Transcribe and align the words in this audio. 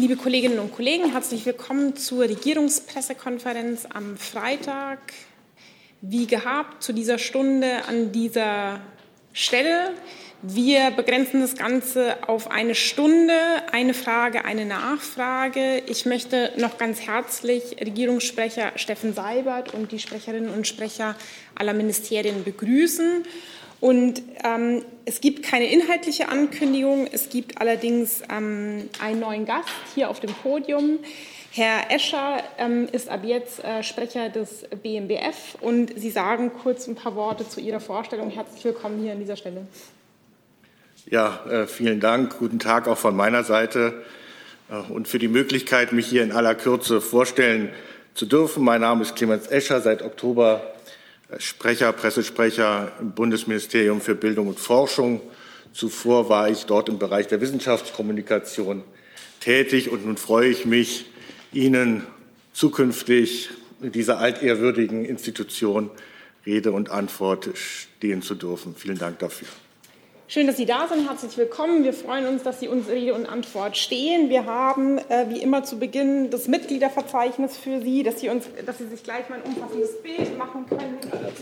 Liebe 0.00 0.16
Kolleginnen 0.16 0.58
und 0.60 0.72
Kollegen, 0.72 1.12
herzlich 1.12 1.44
willkommen 1.44 1.94
zur 1.94 2.22
Regierungspressekonferenz 2.22 3.84
am 3.92 4.16
Freitag. 4.16 4.98
Wie 6.00 6.26
gehabt 6.26 6.82
zu 6.82 6.94
dieser 6.94 7.18
Stunde 7.18 7.84
an 7.86 8.10
dieser 8.10 8.80
Stelle. 9.34 9.92
Wir 10.40 10.90
begrenzen 10.92 11.42
das 11.42 11.54
Ganze 11.54 12.16
auf 12.26 12.50
eine 12.50 12.74
Stunde, 12.74 13.34
eine 13.72 13.92
Frage, 13.92 14.46
eine 14.46 14.64
Nachfrage. 14.64 15.82
Ich 15.86 16.06
möchte 16.06 16.50
noch 16.56 16.78
ganz 16.78 17.02
herzlich 17.02 17.76
Regierungssprecher 17.78 18.72
Steffen 18.76 19.12
Seibert 19.12 19.74
und 19.74 19.92
die 19.92 19.98
Sprecherinnen 19.98 20.48
und 20.48 20.66
Sprecher 20.66 21.14
aller 21.54 21.74
Ministerien 21.74 22.42
begrüßen. 22.42 23.24
Und 23.80 24.22
ähm, 24.44 24.82
es 25.06 25.20
gibt 25.20 25.42
keine 25.42 25.72
inhaltliche 25.72 26.28
Ankündigung, 26.28 27.08
es 27.10 27.30
gibt 27.30 27.60
allerdings 27.60 28.22
ähm, 28.30 28.90
einen 29.00 29.20
neuen 29.20 29.46
Gast 29.46 29.68
hier 29.94 30.10
auf 30.10 30.20
dem 30.20 30.32
Podium. 30.34 30.98
Herr 31.52 31.90
Escher 31.90 32.42
ähm, 32.58 32.88
ist 32.92 33.08
ab 33.08 33.20
jetzt 33.24 33.64
äh, 33.64 33.82
Sprecher 33.82 34.28
des 34.28 34.66
BMBF 34.82 35.56
und 35.60 35.98
Sie 35.98 36.10
sagen 36.10 36.52
kurz 36.62 36.86
ein 36.86 36.94
paar 36.94 37.16
Worte 37.16 37.48
zu 37.48 37.60
Ihrer 37.60 37.80
Vorstellung. 37.80 38.30
Herzlich 38.30 38.64
willkommen 38.64 39.02
hier 39.02 39.12
an 39.12 39.18
dieser 39.18 39.36
Stelle. 39.36 39.66
Ja, 41.06 41.44
äh, 41.46 41.66
vielen 41.66 41.98
Dank. 41.98 42.38
Guten 42.38 42.58
Tag 42.58 42.86
auch 42.86 42.98
von 42.98 43.16
meiner 43.16 43.42
Seite 43.42 44.04
äh, 44.70 44.92
und 44.92 45.08
für 45.08 45.18
die 45.18 45.28
Möglichkeit, 45.28 45.92
mich 45.92 46.06
hier 46.06 46.22
in 46.22 46.32
aller 46.32 46.54
Kürze 46.54 47.00
vorstellen 47.00 47.70
zu 48.14 48.26
dürfen. 48.26 48.62
Mein 48.62 48.82
Name 48.82 49.02
ist 49.02 49.16
Clemens 49.16 49.46
Escher, 49.46 49.80
seit 49.80 50.02
Oktober 50.02 50.62
Sprecher, 51.38 51.92
Pressesprecher 51.92 52.92
im 53.00 53.12
Bundesministerium 53.12 54.00
für 54.00 54.14
Bildung 54.14 54.48
und 54.48 54.58
Forschung. 54.58 55.20
Zuvor 55.72 56.28
war 56.28 56.48
ich 56.48 56.66
dort 56.66 56.88
im 56.88 56.98
Bereich 56.98 57.28
der 57.28 57.40
Wissenschaftskommunikation 57.40 58.82
tätig 59.38 59.90
und 59.90 60.04
nun 60.04 60.16
freue 60.16 60.48
ich 60.48 60.66
mich, 60.66 61.06
Ihnen 61.52 62.04
zukünftig 62.52 63.50
in 63.80 63.92
dieser 63.92 64.18
altehrwürdigen 64.18 65.04
Institution 65.04 65.90
Rede 66.46 66.72
und 66.72 66.90
Antwort 66.90 67.50
stehen 67.54 68.22
zu 68.22 68.34
dürfen. 68.34 68.74
Vielen 68.76 68.98
Dank 68.98 69.18
dafür. 69.18 69.48
Schön, 70.32 70.46
dass 70.46 70.58
Sie 70.58 70.64
da 70.64 70.86
sind. 70.86 71.08
Herzlich 71.08 71.36
willkommen. 71.36 71.82
Wir 71.82 71.92
freuen 71.92 72.28
uns, 72.28 72.44
dass 72.44 72.60
Sie 72.60 72.68
uns 72.68 72.88
Rede 72.88 73.14
und 73.14 73.26
Antwort 73.26 73.76
stehen. 73.76 74.28
Wir 74.30 74.46
haben 74.46 74.98
äh, 74.98 75.26
wie 75.28 75.42
immer 75.42 75.64
zu 75.64 75.80
Beginn 75.80 76.30
das 76.30 76.46
Mitgliederverzeichnis 76.46 77.56
für 77.56 77.80
Sie, 77.80 78.04
dass 78.04 78.20
Sie, 78.20 78.28
uns, 78.28 78.48
dass 78.64 78.78
Sie 78.78 78.86
sich 78.86 79.02
gleich 79.02 79.28
mal 79.28 79.40
ein 79.40 79.42
umfassendes 79.42 80.00
Bild 80.00 80.38
machen 80.38 80.66
können, 80.68 80.98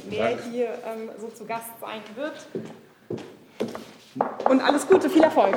wer 0.09 0.39
hier 0.51 0.69
ähm, 0.69 1.11
so 1.21 1.29
zu 1.29 1.45
Gast 1.45 1.69
sein 1.83 2.01
wird. 2.17 2.47
Und 4.49 4.63
alles 4.63 4.89
Gute, 4.89 5.11
viel 5.11 5.23
Erfolg. 5.23 5.55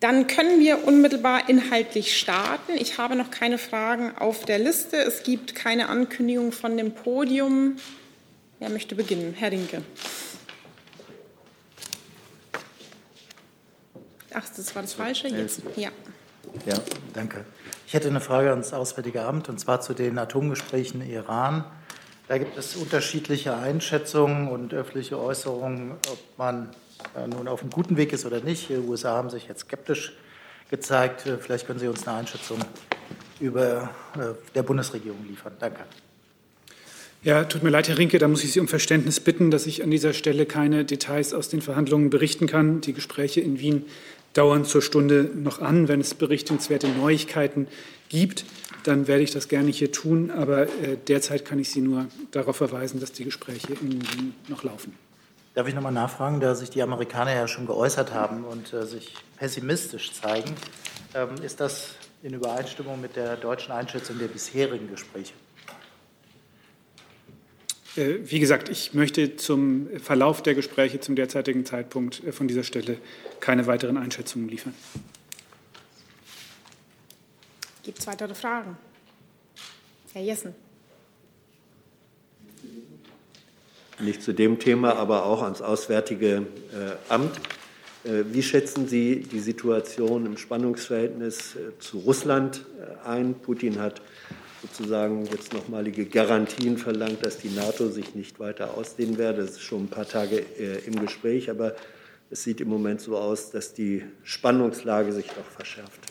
Dann 0.00 0.28
können 0.28 0.60
wir 0.60 0.86
unmittelbar 0.86 1.48
inhaltlich 1.48 2.16
starten. 2.16 2.72
Ich 2.76 2.98
habe 2.98 3.16
noch 3.16 3.32
keine 3.32 3.58
Fragen 3.58 4.16
auf 4.16 4.44
der 4.44 4.60
Liste. 4.60 4.96
Es 4.96 5.24
gibt 5.24 5.56
keine 5.56 5.88
Ankündigung 5.88 6.52
von 6.52 6.76
dem 6.76 6.92
Podium. 6.92 7.76
Wer 8.60 8.70
möchte 8.70 8.94
beginnen? 8.94 9.34
Herr 9.36 9.50
Rinke. 9.50 9.82
Ach, 14.32 14.44
das 14.56 14.74
war 14.74 14.82
das 14.82 14.92
Falsche. 14.92 15.28
Jetzt. 15.28 15.62
Ja. 15.74 15.90
Ja, 16.64 16.74
danke. 17.12 17.44
Ich 17.86 17.94
hätte 17.94 18.08
eine 18.08 18.20
Frage 18.20 18.50
ans 18.50 18.72
Auswärtige 18.72 19.22
Amt 19.22 19.48
und 19.48 19.58
zwar 19.58 19.80
zu 19.80 19.94
den 19.94 20.16
Atomgesprächen 20.18 21.00
im 21.00 21.10
Iran. 21.10 21.64
Da 22.28 22.38
gibt 22.38 22.56
es 22.56 22.76
unterschiedliche 22.76 23.56
Einschätzungen 23.56 24.48
und 24.48 24.74
öffentliche 24.74 25.18
Äußerungen, 25.18 25.92
ob 25.92 26.18
man 26.36 26.70
nun 27.28 27.48
auf 27.48 27.62
einem 27.62 27.70
guten 27.70 27.96
Weg 27.96 28.12
ist 28.12 28.26
oder 28.26 28.40
nicht. 28.40 28.68
Die 28.68 28.76
USA 28.76 29.14
haben 29.14 29.30
sich 29.30 29.48
jetzt 29.48 29.60
skeptisch 29.60 30.12
gezeigt. 30.70 31.24
Vielleicht 31.40 31.66
können 31.66 31.78
Sie 31.78 31.88
uns 31.88 32.06
eine 32.06 32.18
Einschätzung 32.18 32.58
über 33.40 33.90
äh, 34.16 34.34
der 34.54 34.62
Bundesregierung 34.62 35.24
liefern. 35.26 35.52
Danke. 35.58 35.80
Ja, 37.22 37.44
tut 37.44 37.62
mir 37.62 37.70
leid, 37.70 37.88
Herr 37.88 37.98
Rinke, 37.98 38.18
da 38.18 38.28
muss 38.28 38.44
ich 38.44 38.52
Sie 38.52 38.60
um 38.60 38.68
Verständnis 38.68 39.18
bitten, 39.18 39.50
dass 39.50 39.66
ich 39.66 39.82
an 39.82 39.90
dieser 39.90 40.12
Stelle 40.12 40.46
keine 40.46 40.84
Details 40.84 41.34
aus 41.34 41.48
den 41.48 41.62
Verhandlungen 41.62 42.10
berichten 42.10 42.46
kann. 42.46 42.80
Die 42.80 42.92
Gespräche 42.92 43.40
in 43.40 43.58
Wien 43.58 43.86
dauern 44.34 44.64
zur 44.64 44.82
Stunde 44.82 45.28
noch 45.34 45.60
an. 45.60 45.88
Wenn 45.88 46.00
es 46.00 46.14
berichtenswerte 46.14 46.88
Neuigkeiten 46.88 47.66
gibt, 48.08 48.44
dann 48.84 49.08
werde 49.08 49.24
ich 49.24 49.32
das 49.32 49.48
gerne 49.48 49.70
hier 49.70 49.90
tun. 49.90 50.30
Aber 50.30 50.62
äh, 50.62 50.96
derzeit 51.08 51.44
kann 51.44 51.58
ich 51.58 51.70
Sie 51.70 51.80
nur 51.80 52.06
darauf 52.30 52.56
verweisen, 52.56 53.00
dass 53.00 53.10
die 53.10 53.24
Gespräche 53.24 53.72
in 53.72 53.94
Wien 53.94 54.34
noch 54.46 54.62
laufen. 54.62 54.94
Darf 55.58 55.66
ich 55.66 55.74
nochmal 55.74 55.90
nachfragen, 55.90 56.38
da 56.38 56.54
sich 56.54 56.70
die 56.70 56.82
Amerikaner 56.82 57.34
ja 57.34 57.48
schon 57.48 57.66
geäußert 57.66 58.14
haben 58.14 58.44
und 58.44 58.72
äh, 58.72 58.86
sich 58.86 59.12
pessimistisch 59.38 60.12
zeigen, 60.12 60.54
ähm, 61.16 61.30
ist 61.42 61.58
das 61.58 61.96
in 62.22 62.32
Übereinstimmung 62.32 63.00
mit 63.00 63.16
der 63.16 63.36
deutschen 63.36 63.72
Einschätzung 63.72 64.20
der 64.20 64.28
bisherigen 64.28 64.88
Gespräche? 64.88 65.32
Äh, 67.96 68.18
wie 68.22 68.38
gesagt, 68.38 68.68
ich 68.68 68.94
möchte 68.94 69.34
zum 69.34 69.88
Verlauf 69.98 70.44
der 70.44 70.54
Gespräche 70.54 71.00
zum 71.00 71.16
derzeitigen 71.16 71.66
Zeitpunkt 71.66 72.22
äh, 72.22 72.30
von 72.30 72.46
dieser 72.46 72.62
Stelle 72.62 72.98
keine 73.40 73.66
weiteren 73.66 73.96
Einschätzungen 73.96 74.48
liefern. 74.48 74.74
Gibt 77.82 77.98
es 77.98 78.06
weitere 78.06 78.36
Fragen? 78.36 78.78
Herr 80.12 80.22
Jessen. 80.22 80.67
Nicht 84.00 84.22
zu 84.22 84.32
dem 84.32 84.58
Thema, 84.58 84.96
aber 84.96 85.24
auch 85.24 85.42
ans 85.42 85.62
Auswärtige 85.62 86.46
äh, 86.72 87.12
Amt. 87.12 87.36
Äh, 88.04 88.24
wie 88.32 88.42
schätzen 88.42 88.88
Sie 88.88 89.20
die 89.20 89.40
Situation 89.40 90.26
im 90.26 90.36
Spannungsverhältnis 90.36 91.56
äh, 91.56 91.78
zu 91.78 91.98
Russland 91.98 92.64
ein? 93.04 93.34
Putin 93.34 93.80
hat 93.80 94.00
sozusagen 94.62 95.26
jetzt 95.26 95.52
nochmalige 95.52 96.06
Garantien 96.06 96.78
verlangt, 96.78 97.24
dass 97.24 97.38
die 97.38 97.50
NATO 97.50 97.88
sich 97.88 98.14
nicht 98.14 98.40
weiter 98.40 98.76
ausdehnen 98.76 99.16
werde. 99.16 99.42
Das 99.42 99.52
ist 99.52 99.62
schon 99.62 99.84
ein 99.84 99.88
paar 99.88 100.08
Tage 100.08 100.44
im 100.84 100.98
Gespräch, 100.98 101.48
aber 101.48 101.76
es 102.30 102.42
sieht 102.42 102.60
im 102.60 102.68
Moment 102.68 103.00
so 103.00 103.16
aus, 103.16 103.50
dass 103.52 103.72
die 103.72 104.02
Spannungslage 104.24 105.12
sich 105.12 105.28
noch 105.28 105.46
verschärft. 105.46 106.07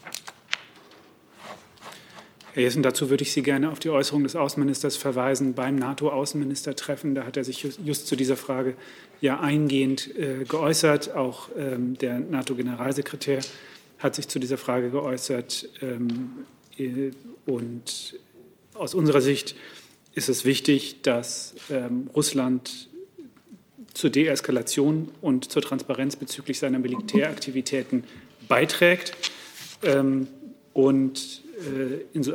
Herr 2.58 2.64
Jessen, 2.64 2.82
dazu 2.82 3.12
würde 3.12 3.22
ich 3.22 3.34
Sie 3.34 3.44
gerne 3.44 3.70
auf 3.70 3.78
die 3.78 3.92
Äußerung 3.92 4.24
des 4.24 4.36
Außenministers 4.36 4.98
verweisen 4.98 5.54
beim 5.54 5.76
NATO-Außenministertreffen. 5.76 7.14
Da 7.14 7.24
hat 7.24 7.38
er 7.38 7.44
sich 7.44 7.68
just, 7.86 8.08
zu 8.08 8.16
dieser 8.16 8.36
Frage 8.36 8.74
ja 9.22 9.40
eingehend 9.40 10.18
äh, 10.18 10.44
geäußert. 10.44 11.14
Auch 11.14 11.50
ähm, 11.56 12.00
der 12.00 12.18
NATO-Generalsekretär 12.18 13.42
hat 14.00 14.16
sich 14.16 14.28
zu 14.28 14.40
dieser 14.40 14.58
Frage 14.58 14.90
geäußert. 14.90 15.70
Ähm, 15.84 16.32
äh, 16.80 17.12
und 17.46 18.18
aus 18.74 18.96
unserer 18.96 19.22
Sicht 19.22 19.56
ist 20.16 20.28
es 20.28 20.44
wichtig, 20.44 21.04
dass 21.04 21.54
ähm, 21.70 22.10
Russland 22.16 22.90
zur 23.94 24.10
Deeskalation 24.10 25.10
und 25.22 25.52
zur 25.52 25.62
Transparenz 25.62 26.16
bezüglich 26.16 26.58
seiner 26.58 26.80
Militäraktivitäten 26.80 28.04
beiträgt. 28.48 29.16
Ähm, 29.84 30.28
und 30.74 31.44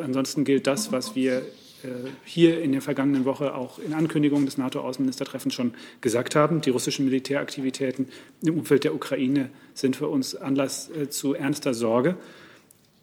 ansonsten 0.01 0.45
gilt 0.45 0.67
das, 0.67 0.93
was 0.93 1.15
wir 1.15 1.43
äh, 1.83 1.89
hier 2.25 2.63
in 2.63 2.73
der 2.73 2.83
vergangenen 2.83 3.25
Woche 3.25 3.55
auch 3.55 3.79
in 3.79 3.93
Ankündigungen 3.93 4.47
des 4.47 4.59
NATO-Außenministertreffens 4.59 5.55
schon 5.55 5.75
gesagt 6.01 6.37
haben. 6.37 6.61
Die 6.61 6.71
russischen 6.71 7.05
Militäraktivitäten 7.05 8.09
im 8.43 8.59
Umfeld 8.59 8.85
der 8.85 8.95
Ukraine 8.95 9.51
sind 9.75 9.97
für 9.97 10.09
uns 10.09 10.35
Anlass 10.35 10.91
äh, 10.91 11.09
zu 11.09 11.35
ernster 11.35 11.75
Sorge. 11.75 12.17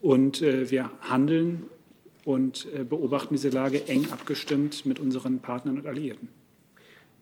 Und 0.02 0.42
wir 0.42 0.92
handeln 1.02 1.64
und 2.24 2.70
beobachten 2.88 3.34
diese 3.34 3.50
Lage 3.50 3.86
eng 3.90 4.08
abgestimmt 4.12 4.86
mit 4.86 4.98
unseren 4.98 5.40
Partnern 5.40 5.78
und 5.78 5.88
Alliierten. 5.88 6.30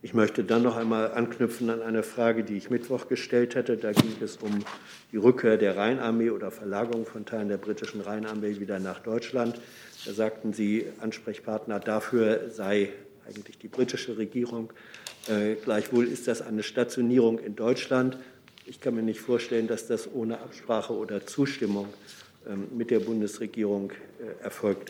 Ich 0.04 0.14
möchte 0.14 0.44
dann 0.44 0.62
noch 0.62 0.78
einmal 0.78 1.12
anknüpfen 1.12 1.72
an 1.72 1.82
eine 1.82 2.04
Frage, 2.04 2.44
die 2.44 2.56
ich 2.56 2.70
Mittwoch 2.70 3.08
gestellt 3.08 3.56
hatte. 3.56 3.78
Da 3.78 3.92
ging 3.94 4.16
es 4.22 4.38
um 4.38 4.64
die 5.12 5.18
Rückkehr 5.18 5.58
der 5.58 5.76
Rheinarmee 5.76 6.30
oder 6.30 6.52
Verlagerung 6.52 7.06
von 7.06 7.26
Teilen 7.26 7.50
der 7.50 7.58
britischen 7.58 8.02
Rheinarmee 8.02 8.60
wieder 8.60 8.80
nach 8.80 9.00
Deutschland. 9.00 9.60
Da 10.06 10.14
sagten 10.14 10.54
Sie, 10.54 10.86
Ansprechpartner 11.00 11.80
dafür 11.80 12.52
sei 12.52 12.90
eigentlich 13.28 13.58
die 13.58 13.68
britische 13.68 14.18
Regierung. 14.20 14.72
Äh, 15.28 15.56
gleichwohl 15.56 16.08
ist 16.08 16.28
das 16.28 16.44
eine 16.44 16.62
Stationierung 16.62 17.40
in 17.40 17.56
Deutschland. 17.56 18.18
Ich 18.68 18.80
kann 18.80 18.96
mir 18.96 19.02
nicht 19.02 19.20
vorstellen, 19.20 19.68
dass 19.68 19.88
das 19.88 20.14
ohne 20.14 20.40
Absprache 20.40 20.94
oder 20.94 21.26
Zustimmung 21.26 21.88
ähm, 22.48 22.68
mit 22.78 22.92
der 22.92 23.00
Bundesregierung 23.00 23.92
äh, 23.92 24.44
erfolgt. 24.44 24.90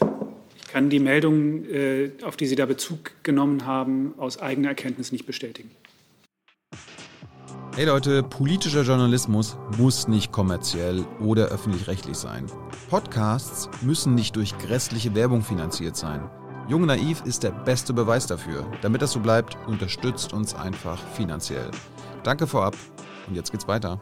Kann 0.67 0.89
die 0.89 0.99
Meldung, 0.99 1.65
äh, 1.65 2.11
auf 2.23 2.35
die 2.35 2.45
Sie 2.45 2.55
da 2.55 2.65
Bezug 2.65 3.11
genommen 3.23 3.65
haben, 3.65 4.13
aus 4.17 4.39
eigener 4.39 4.69
Erkenntnis 4.69 5.11
nicht 5.11 5.25
bestätigen. 5.25 5.71
Hey 7.75 7.85
Leute, 7.85 8.23
politischer 8.23 8.81
Journalismus 8.81 9.55
muss 9.77 10.07
nicht 10.07 10.31
kommerziell 10.31 11.05
oder 11.19 11.49
öffentlich-rechtlich 11.49 12.17
sein. 12.17 12.47
Podcasts 12.89 13.69
müssen 13.81 14.15
nicht 14.15 14.35
durch 14.35 14.57
grässliche 14.57 15.13
Werbung 15.13 15.43
finanziert 15.43 15.95
sein. 15.95 16.27
Jung 16.67 16.85
Naiv 16.85 17.21
ist 17.23 17.43
der 17.43 17.51
beste 17.51 17.93
Beweis 17.93 18.25
dafür. 18.25 18.65
Damit 18.81 19.01
das 19.01 19.11
so 19.11 19.19
bleibt, 19.19 19.55
unterstützt 19.67 20.33
uns 20.33 20.53
einfach 20.53 20.97
finanziell. 21.13 21.69
Danke 22.23 22.47
vorab 22.47 22.75
und 23.27 23.35
jetzt 23.35 23.51
geht's 23.51 23.67
weiter. 23.67 24.01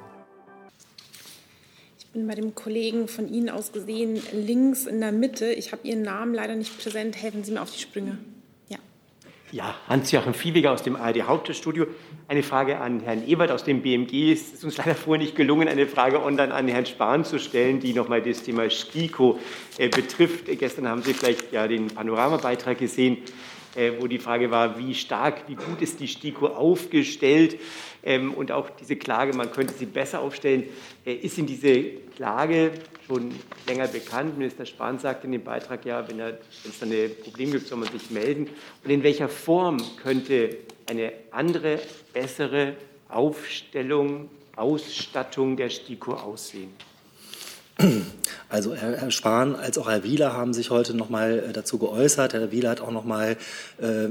Bin 2.15 2.27
bei 2.27 2.35
dem 2.35 2.55
Kollegen 2.55 3.09
von 3.09 3.27
Ihnen 3.27 3.49
aus 3.49 3.73
gesehen 3.73 4.21
links 4.31 4.85
in 4.85 5.01
der 5.01 5.11
Mitte. 5.11 5.51
Ich 5.51 5.73
habe 5.73 5.85
Ihren 5.85 6.01
Namen 6.01 6.33
leider 6.33 6.55
nicht 6.55 6.81
präsent. 6.81 7.21
Helfen 7.21 7.43
Sie 7.43 7.51
mir 7.51 7.61
auf 7.61 7.71
die 7.71 7.81
Sprünge. 7.81 8.17
Ja, 9.51 9.75
Hans-Joachim 9.87 10.33
Viehweger 10.33 10.71
aus 10.71 10.81
dem 10.81 10.95
ARD 10.95 11.23
Hauptstadtstudio. 11.23 11.87
Eine 12.29 12.41
Frage 12.41 12.79
an 12.79 13.01
Herrn 13.01 13.27
Ebert 13.27 13.51
aus 13.51 13.65
dem 13.65 13.81
BMG. 13.81 14.31
Es 14.31 14.53
ist 14.53 14.63
uns 14.63 14.77
leider 14.77 14.95
vorher 14.95 15.23
nicht 15.23 15.35
gelungen, 15.35 15.67
eine 15.67 15.87
Frage 15.87 16.23
online 16.23 16.53
an 16.53 16.67
Herrn 16.69 16.85
Spahn 16.85 17.25
zu 17.25 17.37
stellen, 17.37 17.81
die 17.81 17.93
nochmal 17.93 18.21
das 18.21 18.43
Thema 18.43 18.69
STIKO 18.69 19.37
äh, 19.77 19.89
betrifft. 19.89 20.45
Gestern 20.57 20.87
haben 20.87 21.03
Sie 21.03 21.13
vielleicht 21.13 21.51
ja 21.51 21.67
den 21.67 21.87
Panoramabeitrag 21.87 22.77
gesehen, 22.77 23.17
äh, 23.75 23.91
wo 23.99 24.07
die 24.07 24.19
Frage 24.19 24.51
war, 24.51 24.79
wie 24.79 24.95
stark, 24.95 25.43
wie 25.47 25.55
gut 25.55 25.81
ist 25.81 25.99
die 25.99 26.07
STIKO 26.07 26.47
aufgestellt 26.47 27.57
ähm, 28.03 28.33
und 28.33 28.51
auch 28.51 28.69
diese 28.69 28.95
Klage, 28.95 29.35
man 29.35 29.51
könnte 29.51 29.73
sie 29.73 29.85
besser 29.85 30.21
aufstellen. 30.21 30.63
Äh, 31.05 31.15
ist 31.15 31.37
Ihnen 31.37 31.47
diese 31.47 31.83
Klage 32.15 32.71
schon 33.07 33.33
länger 33.67 33.87
bekannt? 33.87 34.37
Minister 34.37 34.65
Spahn 34.65 34.99
sagt 34.99 35.25
in 35.25 35.31
dem 35.31 35.43
Beitrag 35.43 35.85
ja, 35.85 36.07
wenn, 36.07 36.19
es 36.19 36.79
da 36.79 36.85
ein 36.85 37.11
Problem 37.23 37.51
gibt, 37.51 37.67
soll 37.67 37.79
man 37.79 37.91
sich 37.91 38.09
melden. 38.09 38.49
Und 38.83 38.89
in 38.89 39.03
welcher 39.03 39.29
Form 39.29 39.77
könnte 40.01 40.57
eine 40.89 41.11
andere, 41.31 41.79
bessere 42.13 42.75
Aufstellung, 43.09 44.29
Ausstattung 44.55 45.57
der 45.57 45.69
STIKO 45.69 46.13
aussehen? 46.13 46.73
Also 48.47 48.73
Herr 48.73 49.11
Spahn 49.11 49.55
als 49.55 49.77
auch 49.77 49.89
Herr 49.89 50.03
Wieler 50.03 50.33
haben 50.33 50.53
sich 50.53 50.69
heute 50.69 50.95
noch 50.95 51.09
mal 51.09 51.39
äh, 51.49 51.51
dazu 51.51 51.77
geäußert. 51.77 52.33
Herr 52.33 52.51
Wieler 52.51 52.69
hat 52.69 52.79
auch 52.79 52.91
noch 52.91 53.03
mal 53.03 53.37
äh, 53.81 54.07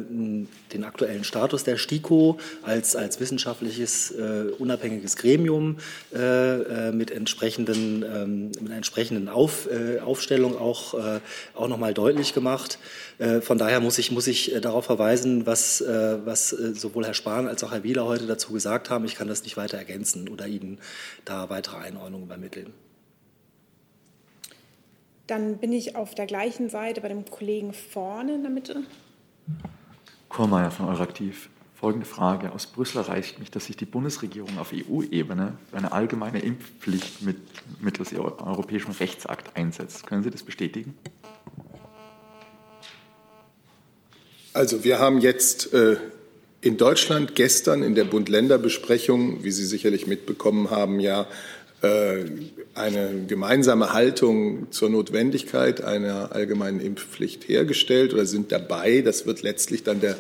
den 0.73 0.85
aktuellen 0.85 1.25
Status 1.25 1.65
der 1.65 1.79
STIKO 1.79 2.39
als, 2.63 2.97
als 2.97 3.21
wissenschaftliches 3.21 4.11
äh, 4.11 4.51
unabhängiges 4.59 5.17
Gremium 5.17 5.79
äh, 6.13 6.19
äh 6.19 6.93
mit 6.93 7.11
entsprechenden, 7.11 8.03
ähm, 8.03 8.47
mit 8.61 8.73
entsprechenden 8.73 9.29
Auf, 9.29 9.69
äh, 9.71 10.01
Aufstellung 10.01 10.59
auch, 10.59 10.95
auch 11.55 11.69
noch 11.69 11.79
mal 11.79 11.95
deutlich 11.95 12.35
gemacht. 12.35 12.79
von 13.41 13.59
daher 13.59 13.81
muss 13.81 13.99
ich, 13.99 14.11
muss 14.11 14.27
ich 14.27 14.55
darauf 14.61 14.85
verweisen, 14.85 15.47
was, 15.47 15.83
was 15.83 16.51
sowohl 16.51 17.07
Herr 17.07 17.15
Spahn 17.15 17.49
als 17.49 17.63
auch 17.65 17.73
Herr 17.73 17.83
Wieler 17.83 18.05
heute 18.05 18.27
dazu 18.27 18.53
gesagt 18.53 18.91
haben. 18.91 19.05
Ich 19.05 19.15
kann 19.15 19.29
das 19.29 19.43
nicht 19.45 19.57
weiter 19.57 19.79
ergänzen 19.79 20.29
oder 20.29 20.47
Ihnen 20.47 20.79
da 21.25 21.49
weitere 21.51 21.79
Einordnungen 21.79 22.27
übermitteln. 22.27 22.73
Dann 25.27 25.57
bin 25.57 25.73
ich 25.73 25.97
auf 25.97 26.15
der 26.15 26.27
gleichen 26.27 26.69
Seite 26.69 27.01
bei 27.01 27.09
dem 27.09 27.25
Kollegen 27.25 27.73
vorne 27.73 28.35
in 28.35 28.43
der 28.43 28.51
Mitte. 28.51 28.83
Kormeier 30.29 30.71
von 30.71 30.89
Euraktiv. 30.89 31.49
Folgende 31.75 32.07
Frage. 32.07 32.53
Aus 32.53 32.67
Brüssel 32.67 32.99
erreicht 32.99 33.39
mich, 33.39 33.51
dass 33.51 33.67
sich 33.67 33.77
die 33.77 33.85
Bundesregierung 33.85 34.59
auf 34.59 34.73
EU-Ebene 34.73 35.59
für 35.71 35.77
eine 35.77 35.93
allgemeine 35.93 36.41
Impfpflicht 36.41 37.23
mit, 37.23 37.37
mittels 37.81 38.13
europäischem 38.13 38.93
Rechtsakt 38.93 39.57
einsetzt. 39.57 40.07
Können 40.07 40.23
Sie 40.23 40.31
das 40.31 40.43
bestätigen? 40.43 40.97
Also 44.53 44.85
wir 44.85 44.99
haben 44.99 45.21
jetzt 45.21 45.73
äh, 45.75 45.97
in 46.61 46.77
Deutschland 46.77 47.35
gestern 47.35 47.83
in 47.83 47.95
der 47.95 48.05
Bund-Länder-Besprechung, 48.05 49.43
wie 49.43 49.51
Sie 49.51 49.65
sicherlich 49.65 50.07
mitbekommen 50.07 50.71
haben, 50.71 51.01
ja 51.01 51.27
eine 51.83 53.27
gemeinsame 53.29 53.93
Haltung 53.93 54.69
zur 54.71 54.89
Notwendigkeit 54.89 55.85
einer 55.85 56.33
allgemeinen 56.33 56.81
Impfpflicht 56.81 57.47
hergestellt 57.47 58.15
oder 58.15 58.25
sind 58.25 58.53
dabei. 58.53 59.03
Das 59.03 59.27
wird 59.27 59.43
letztlich 59.43 59.83
dann 59.83 60.01
der 60.01 60.17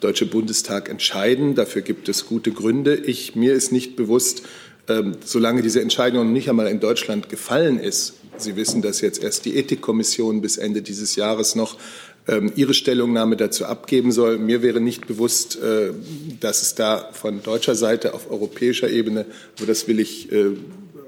Deutsche 0.00 0.26
Bundestag 0.26 0.88
entscheiden. 0.88 1.54
Dafür 1.54 1.82
gibt 1.82 2.08
es 2.08 2.26
gute 2.26 2.50
Gründe. 2.50 2.96
Ich, 2.96 3.36
mir 3.36 3.54
ist 3.54 3.72
nicht 3.72 3.96
bewusst, 3.96 4.42
ähm, 4.88 5.16
solange 5.24 5.62
diese 5.62 5.80
Entscheidung 5.80 6.32
nicht 6.32 6.50
einmal 6.50 6.66
in 6.66 6.80
Deutschland 6.80 7.28
gefallen 7.28 7.78
ist. 7.78 8.14
Sie 8.36 8.56
wissen, 8.56 8.82
dass 8.82 9.00
jetzt 9.00 9.22
erst 9.22 9.44
die 9.44 9.56
Ethikkommission 9.56 10.42
bis 10.42 10.56
Ende 10.56 10.82
dieses 10.82 11.16
Jahres 11.16 11.54
noch 11.54 11.78
ähm, 12.26 12.52
ihre 12.56 12.74
Stellungnahme 12.74 13.36
dazu 13.36 13.64
abgeben 13.66 14.12
soll. 14.12 14.38
Mir 14.38 14.62
wäre 14.62 14.80
nicht 14.80 15.06
bewusst, 15.06 15.56
äh, 15.62 15.92
dass 16.40 16.62
es 16.62 16.74
da 16.74 17.10
von 17.12 17.42
deutscher 17.42 17.74
Seite 17.74 18.14
auf 18.14 18.30
europäischer 18.30 18.90
Ebene, 18.90 19.26
aber 19.56 19.66
das 19.66 19.88
will 19.88 20.00
ich 20.00 20.30
äh, 20.32 20.50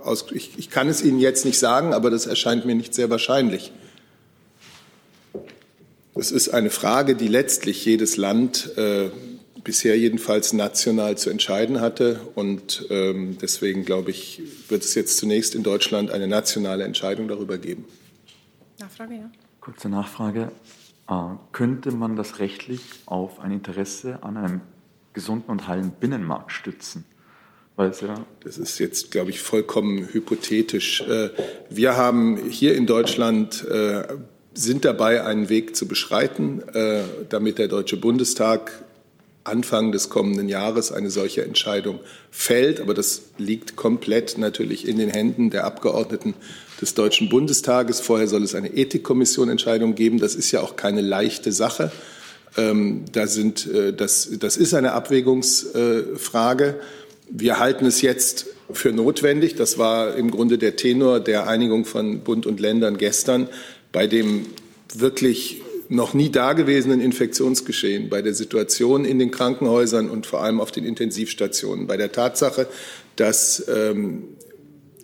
aus, 0.06 0.26
ich, 0.32 0.58
ich 0.58 0.70
kann 0.70 0.88
es 0.88 1.03
Ihnen 1.03 1.19
jetzt 1.19 1.44
nicht 1.44 1.58
sagen, 1.58 1.93
aber 1.93 2.11
das 2.11 2.26
erscheint 2.26 2.64
mir 2.64 2.75
nicht 2.75 2.94
sehr 2.94 3.11
wahrscheinlich. 3.11 3.73
Das 6.14 6.31
ist 6.31 6.49
eine 6.49 6.70
Frage, 6.70 7.14
die 7.14 7.29
letztlich 7.29 7.85
jedes 7.85 8.17
Land 8.17 8.76
äh, 8.79 9.11
bisher 9.62 9.99
jedenfalls 9.99 10.53
national 10.53 11.19
zu 11.19 11.29
entscheiden 11.29 11.81
hatte. 11.81 12.20
Und 12.35 12.87
ähm, 12.88 13.37
deswegen, 13.43 13.85
glaube 13.85 14.12
ich, 14.12 14.41
wird 14.69 14.85
es 14.85 14.94
jetzt 14.94 15.19
zunächst 15.19 15.55
in 15.55 15.62
Deutschland 15.62 16.11
eine 16.11 16.26
nationale 16.26 16.85
Entscheidung 16.85 17.29
darüber 17.29 17.59
geben. 17.59 17.85
Nachfrage, 18.79 19.14
ja. 19.14 19.31
Kurze 19.61 19.88
Nachfrage. 19.88 20.52
Äh, 21.09 21.14
könnte 21.52 21.91
man 21.91 22.17
das 22.17 22.38
rechtlich 22.38 22.81
auf 23.06 23.41
ein 23.41 23.50
Interesse 23.50 24.23
an 24.23 24.37
einem 24.37 24.61
gesunden 25.12 25.50
und 25.50 25.67
heilen 25.67 25.91
Binnenmarkt 25.91 26.52
stützen? 26.52 27.05
Weiß, 27.76 28.00
ja. 28.00 28.26
Das 28.43 28.56
ist 28.56 28.78
jetzt, 28.78 29.11
glaube 29.11 29.31
ich, 29.31 29.40
vollkommen 29.40 30.08
hypothetisch. 30.11 31.02
Äh, 31.02 31.28
wir 31.69 31.96
haben 31.96 32.38
hier 32.49 32.75
in 32.75 32.87
Deutschland 32.87 33.67
äh, 33.69 34.02
sind 34.55 34.87
dabei, 34.87 35.25
einen 35.25 35.50
Weg 35.50 35.76
zu 35.76 35.87
beschreiten, 35.87 36.62
äh, 36.73 37.02
damit 37.28 37.58
der 37.58 37.69
Deutsche 37.69 37.99
Bundestag 37.99 38.82
Anfang 39.44 39.93
des 39.93 40.08
kommenden 40.08 40.49
Jahres 40.49 40.90
eine 40.90 41.11
solche 41.11 41.44
Entscheidung 41.44 42.00
fällt. 42.31 42.81
Aber 42.81 42.94
das 42.94 43.23
liegt 43.37 43.76
komplett 43.76 44.38
natürlich 44.38 44.88
in 44.88 44.96
den 44.96 45.11
Händen 45.11 45.50
der 45.50 45.64
Abgeordneten 45.64 46.32
des 46.81 46.94
Deutschen 46.94 47.28
Bundestages. 47.28 48.00
Vorher 48.00 48.26
soll 48.26 48.43
es 48.43 48.55
eine 48.55 48.75
Ethikkommission 48.75 49.50
Entscheidung 49.50 49.94
geben. 49.94 50.19
Das 50.19 50.34
ist 50.34 50.50
ja 50.50 50.62
auch 50.62 50.76
keine 50.76 51.02
leichte 51.02 51.52
Sache. 51.52 51.93
Ähm, 52.56 53.05
da 53.12 53.26
sind, 53.26 53.69
das, 53.99 54.31
das 54.40 54.56
ist 54.56 54.73
eine 54.73 54.93
Abwägungsfrage. 54.93 56.81
Wir 57.28 57.58
halten 57.58 57.87
es 57.87 58.02
jetzt 58.02 58.46
für 58.70 58.93
notwendig, 58.93 59.55
das 59.55 59.78
war 59.78 60.17
im 60.17 60.31
Grunde 60.31 60.58
der 60.58 60.76
Tenor 60.76 61.20
der 61.20 61.49
Einigung 61.49 61.84
von 61.84 62.20
Bund 62.20 62.46
und 62.46 62.61
Ländern 62.61 62.99
gestern, 62.99 63.49
bei 63.93 64.06
dem 64.06 64.46
wirklich 64.94 65.62
noch 65.88 66.14
nie 66.14 66.31
dagewesenen 66.31 67.00
Infektionsgeschehen, 67.00 68.08
bei 68.08 68.23
der 68.23 68.34
Situation 68.34 69.05
in 69.05 69.19
den 69.19 69.31
Krankenhäusern 69.31 70.11
und 70.11 70.26
vor 70.26 70.43
allem 70.43 70.61
auf 70.61 70.73
den 70.73 70.84
Intensivstationen, 70.84 71.87
bei 71.87 71.96
der 71.96 72.12
Tatsache, 72.12 72.67
dass 73.14 73.64
ähm, 73.69 74.25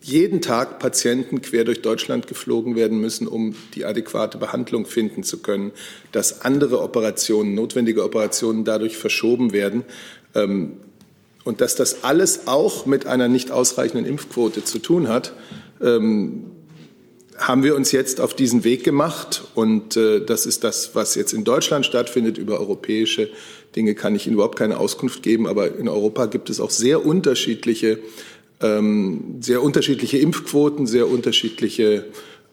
jeden 0.03 0.41
Tag 0.41 0.81
Patienten 0.81 1.41
quer 1.43 1.65
durch 1.65 1.81
Deutschland 1.81 2.27
geflogen 2.27 2.75
werden 2.75 3.01
müssen, 3.01 3.29
um 3.29 3.55
die 3.75 3.85
adäquate 3.85 4.37
Behandlung 4.39 4.85
finden 4.85 5.23
zu 5.23 5.39
können, 5.39 5.71
dass 6.11 6.43
andere 6.43 6.83
Operationen, 6.83 7.55
notwendige 7.55 8.03
Operationen 8.03 8.65
dadurch 8.65 8.97
verschoben 8.97 9.53
werden. 9.53 9.85
Ähm, 10.35 10.79
und 11.45 11.61
dass 11.61 11.75
das 11.75 12.05
alles 12.05 12.47
auch 12.47 12.87
mit 12.87 13.07
einer 13.07 13.29
nicht 13.29 13.51
ausreichenden 13.51 14.07
Impfquote 14.07 14.65
zu 14.65 14.79
tun 14.79 15.09
hat, 15.09 15.33
ähm, 15.81 16.53
haben 17.37 17.65
wir 17.65 17.75
uns 17.75 17.93
jetzt 17.93 18.21
auf 18.21 18.35
diesen 18.35 18.65
Weg 18.65 18.85
gemacht. 18.85 19.45
Und 19.55 19.97
äh, 19.97 20.25
das 20.25 20.47
ist 20.47 20.65
das, 20.65 20.95
was 20.95 21.15
jetzt 21.15 21.33
in 21.33 21.45
Deutschland 21.45 21.85
stattfindet. 21.87 22.39
Über 22.39 22.61
europäische 22.61 23.31
Dinge 23.75 23.95
kann 23.95 24.15
ich 24.15 24.27
Ihnen 24.27 24.35
überhaupt 24.35 24.59
keine 24.59 24.79
Auskunft 24.79 25.23
geben. 25.23 25.47
Aber 25.47 25.77
in 25.77 25.89
Europa 25.89 26.27
gibt 26.27 26.51
es 26.51 26.61
auch 26.61 26.71
sehr 26.71 27.05
unterschiedliche, 27.05 27.99
ähm, 28.61 29.39
sehr 29.41 29.63
unterschiedliche 29.63 30.19
Impfquoten, 30.19 30.87
sehr 30.87 31.09
unterschiedliche 31.09 32.07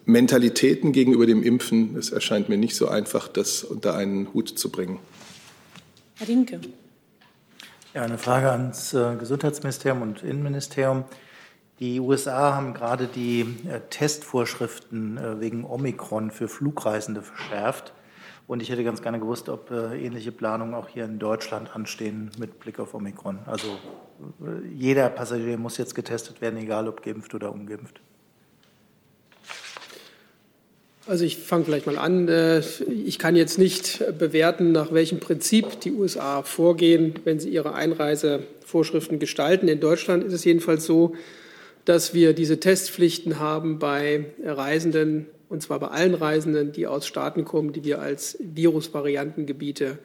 Mentalitäten 0.06 0.92
gegenüber 0.92 1.28
dem 1.28 1.44
Impfen. 1.44 1.96
Es 1.96 2.10
erscheint 2.10 2.50
mir 2.50 2.58
nicht 2.58 2.76
so 2.76 2.88
einfach, 2.88 3.28
das 3.28 3.64
unter 3.64 3.96
einen 3.96 4.34
Hut 4.34 4.50
zu 4.50 4.70
bringen. 4.70 4.98
Herr 6.16 6.28
Rinke. 6.28 6.60
Ja, 8.00 8.06
eine 8.06 8.18
Frage 8.18 8.50
ans 8.50 8.94
äh, 8.94 9.18
Gesundheitsministerium 9.18 10.02
und 10.02 10.24
Innenministerium. 10.24 11.04
Die 11.82 12.00
USA 12.00 12.56
haben 12.56 12.74
gerade 12.74 13.08
die 13.08 13.42
äh, 13.68 13.82
Testvorschriften 13.90 15.18
äh, 15.18 15.42
wegen 15.42 15.66
Omikron 15.66 16.32
für 16.32 16.48
Flugreisende 16.48 17.22
verschärft. 17.22 17.92
Und 18.48 18.62
ich 18.62 18.70
hätte 18.70 18.86
ganz 18.86 19.02
gerne 19.02 19.20
gewusst, 19.20 19.50
ob 19.50 19.70
ähnliche 19.72 20.32
Planungen 20.32 20.76
auch 20.76 20.88
hier 20.88 21.04
in 21.04 21.20
Deutschland 21.20 21.76
anstehen 21.76 22.32
mit 22.40 22.62
Blick 22.62 22.80
auf 22.80 22.94
Omikron. 22.94 23.40
Also 23.46 23.68
jeder 24.74 25.10
Passagier 25.10 25.58
muss 25.58 25.78
jetzt 25.78 25.94
getestet 25.94 26.40
werden, 26.40 26.58
egal 26.58 26.88
ob 26.88 27.04
geimpft 27.04 27.36
oder 27.36 27.52
ungeimpft. 27.52 28.00
Also 31.10 31.26
ich 31.26 31.38
fange 31.38 31.66
vielleicht 31.66 31.88
mal 31.88 31.98
an. 31.98 32.28
Äh, 32.28 32.62
ich 33.04 33.18
kann 33.18 33.36
jetzt 33.36 33.58
nicht 33.58 34.04
bewerten, 34.20 34.72
nach 34.72 34.94
welchem 34.94 35.20
Prinzip 35.20 35.82
die 35.82 35.92
USA 35.92 36.44
vorgehen, 36.44 37.16
wenn 37.24 37.40
sie 37.40 37.50
ihre 37.50 37.74
Einreisevorschriften 37.74 39.18
gestalten. 39.18 39.68
In 39.68 39.80
Deutschland 39.80 40.24
ist 40.24 40.34
es 40.34 40.46
jedenfalls 40.46 40.86
so, 40.86 41.16
dass 41.84 42.14
wir 42.14 42.34
diese 42.34 42.60
Testpflichten 42.60 43.40
haben 43.40 43.80
bei 43.80 44.26
Reisenden, 44.46 45.26
und 45.50 45.64
zwar 45.64 45.80
bei 45.80 45.88
allen 45.88 46.14
Reisenden, 46.14 46.74
die 46.74 46.86
aus 46.86 47.08
Staaten 47.08 47.44
kommen, 47.44 47.74
die 47.74 47.84
wir 47.84 48.00
als 48.00 48.38
Virusvariantengebiete 48.40 49.98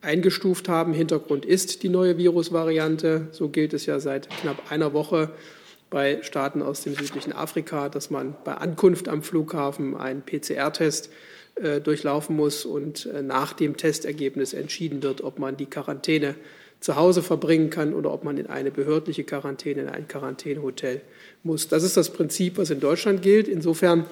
eingestuft 0.00 0.68
haben. 0.68 0.92
Hintergrund 0.92 1.46
ist 1.46 1.84
die 1.84 1.88
neue 1.88 2.18
Virusvariante. 2.18 3.28
So 3.30 3.48
gilt 3.48 3.74
es 3.74 3.86
ja 3.86 4.00
seit 4.00 4.28
knapp 4.28 4.72
einer 4.72 4.92
Woche 4.92 5.30
bei 5.90 6.22
Staaten 6.22 6.62
aus 6.62 6.82
dem 6.82 6.94
südlichen 6.94 7.32
Afrika, 7.32 7.88
dass 7.88 8.10
man 8.10 8.36
bei 8.44 8.54
Ankunft 8.54 9.08
am 9.08 9.22
Flughafen 9.22 9.96
einen 9.96 10.22
PCR-Test 10.22 11.10
äh, 11.56 11.80
durchlaufen 11.80 12.36
muss 12.36 12.64
und 12.64 13.06
äh, 13.06 13.22
nach 13.22 13.52
dem 13.52 13.76
Testergebnis 13.76 14.52
entschieden 14.52 15.02
wird, 15.02 15.22
ob 15.22 15.38
man 15.38 15.56
die 15.56 15.66
Quarantäne 15.66 16.34
zu 16.80 16.96
Hause 16.96 17.22
verbringen 17.22 17.70
kann 17.70 17.94
oder 17.94 18.12
ob 18.12 18.22
man 18.22 18.38
in 18.38 18.46
eine 18.46 18.70
behördliche 18.70 19.24
Quarantäne, 19.24 19.82
in 19.82 19.88
ein 19.88 20.06
Quarantänehotel 20.06 21.00
muss. 21.42 21.68
Das 21.68 21.82
ist 21.82 21.96
das 21.96 22.12
Prinzip, 22.12 22.58
was 22.58 22.70
in 22.70 22.80
Deutschland 22.80 23.22
gilt. 23.22 23.48
Insofern 23.48 24.04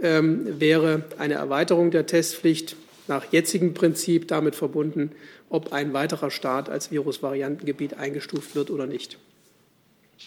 ähm, 0.00 0.58
wäre 0.60 1.04
eine 1.18 1.34
Erweiterung 1.34 1.90
der 1.90 2.06
Testpflicht 2.06 2.76
nach 3.08 3.32
jetzigem 3.32 3.74
Prinzip 3.74 4.28
damit 4.28 4.54
verbunden, 4.54 5.12
ob 5.50 5.72
ein 5.72 5.92
weiterer 5.92 6.30
Staat 6.30 6.68
als 6.68 6.90
Virusvariantengebiet 6.90 7.94
eingestuft 7.94 8.54
wird 8.54 8.70
oder 8.70 8.86
nicht. 8.86 9.18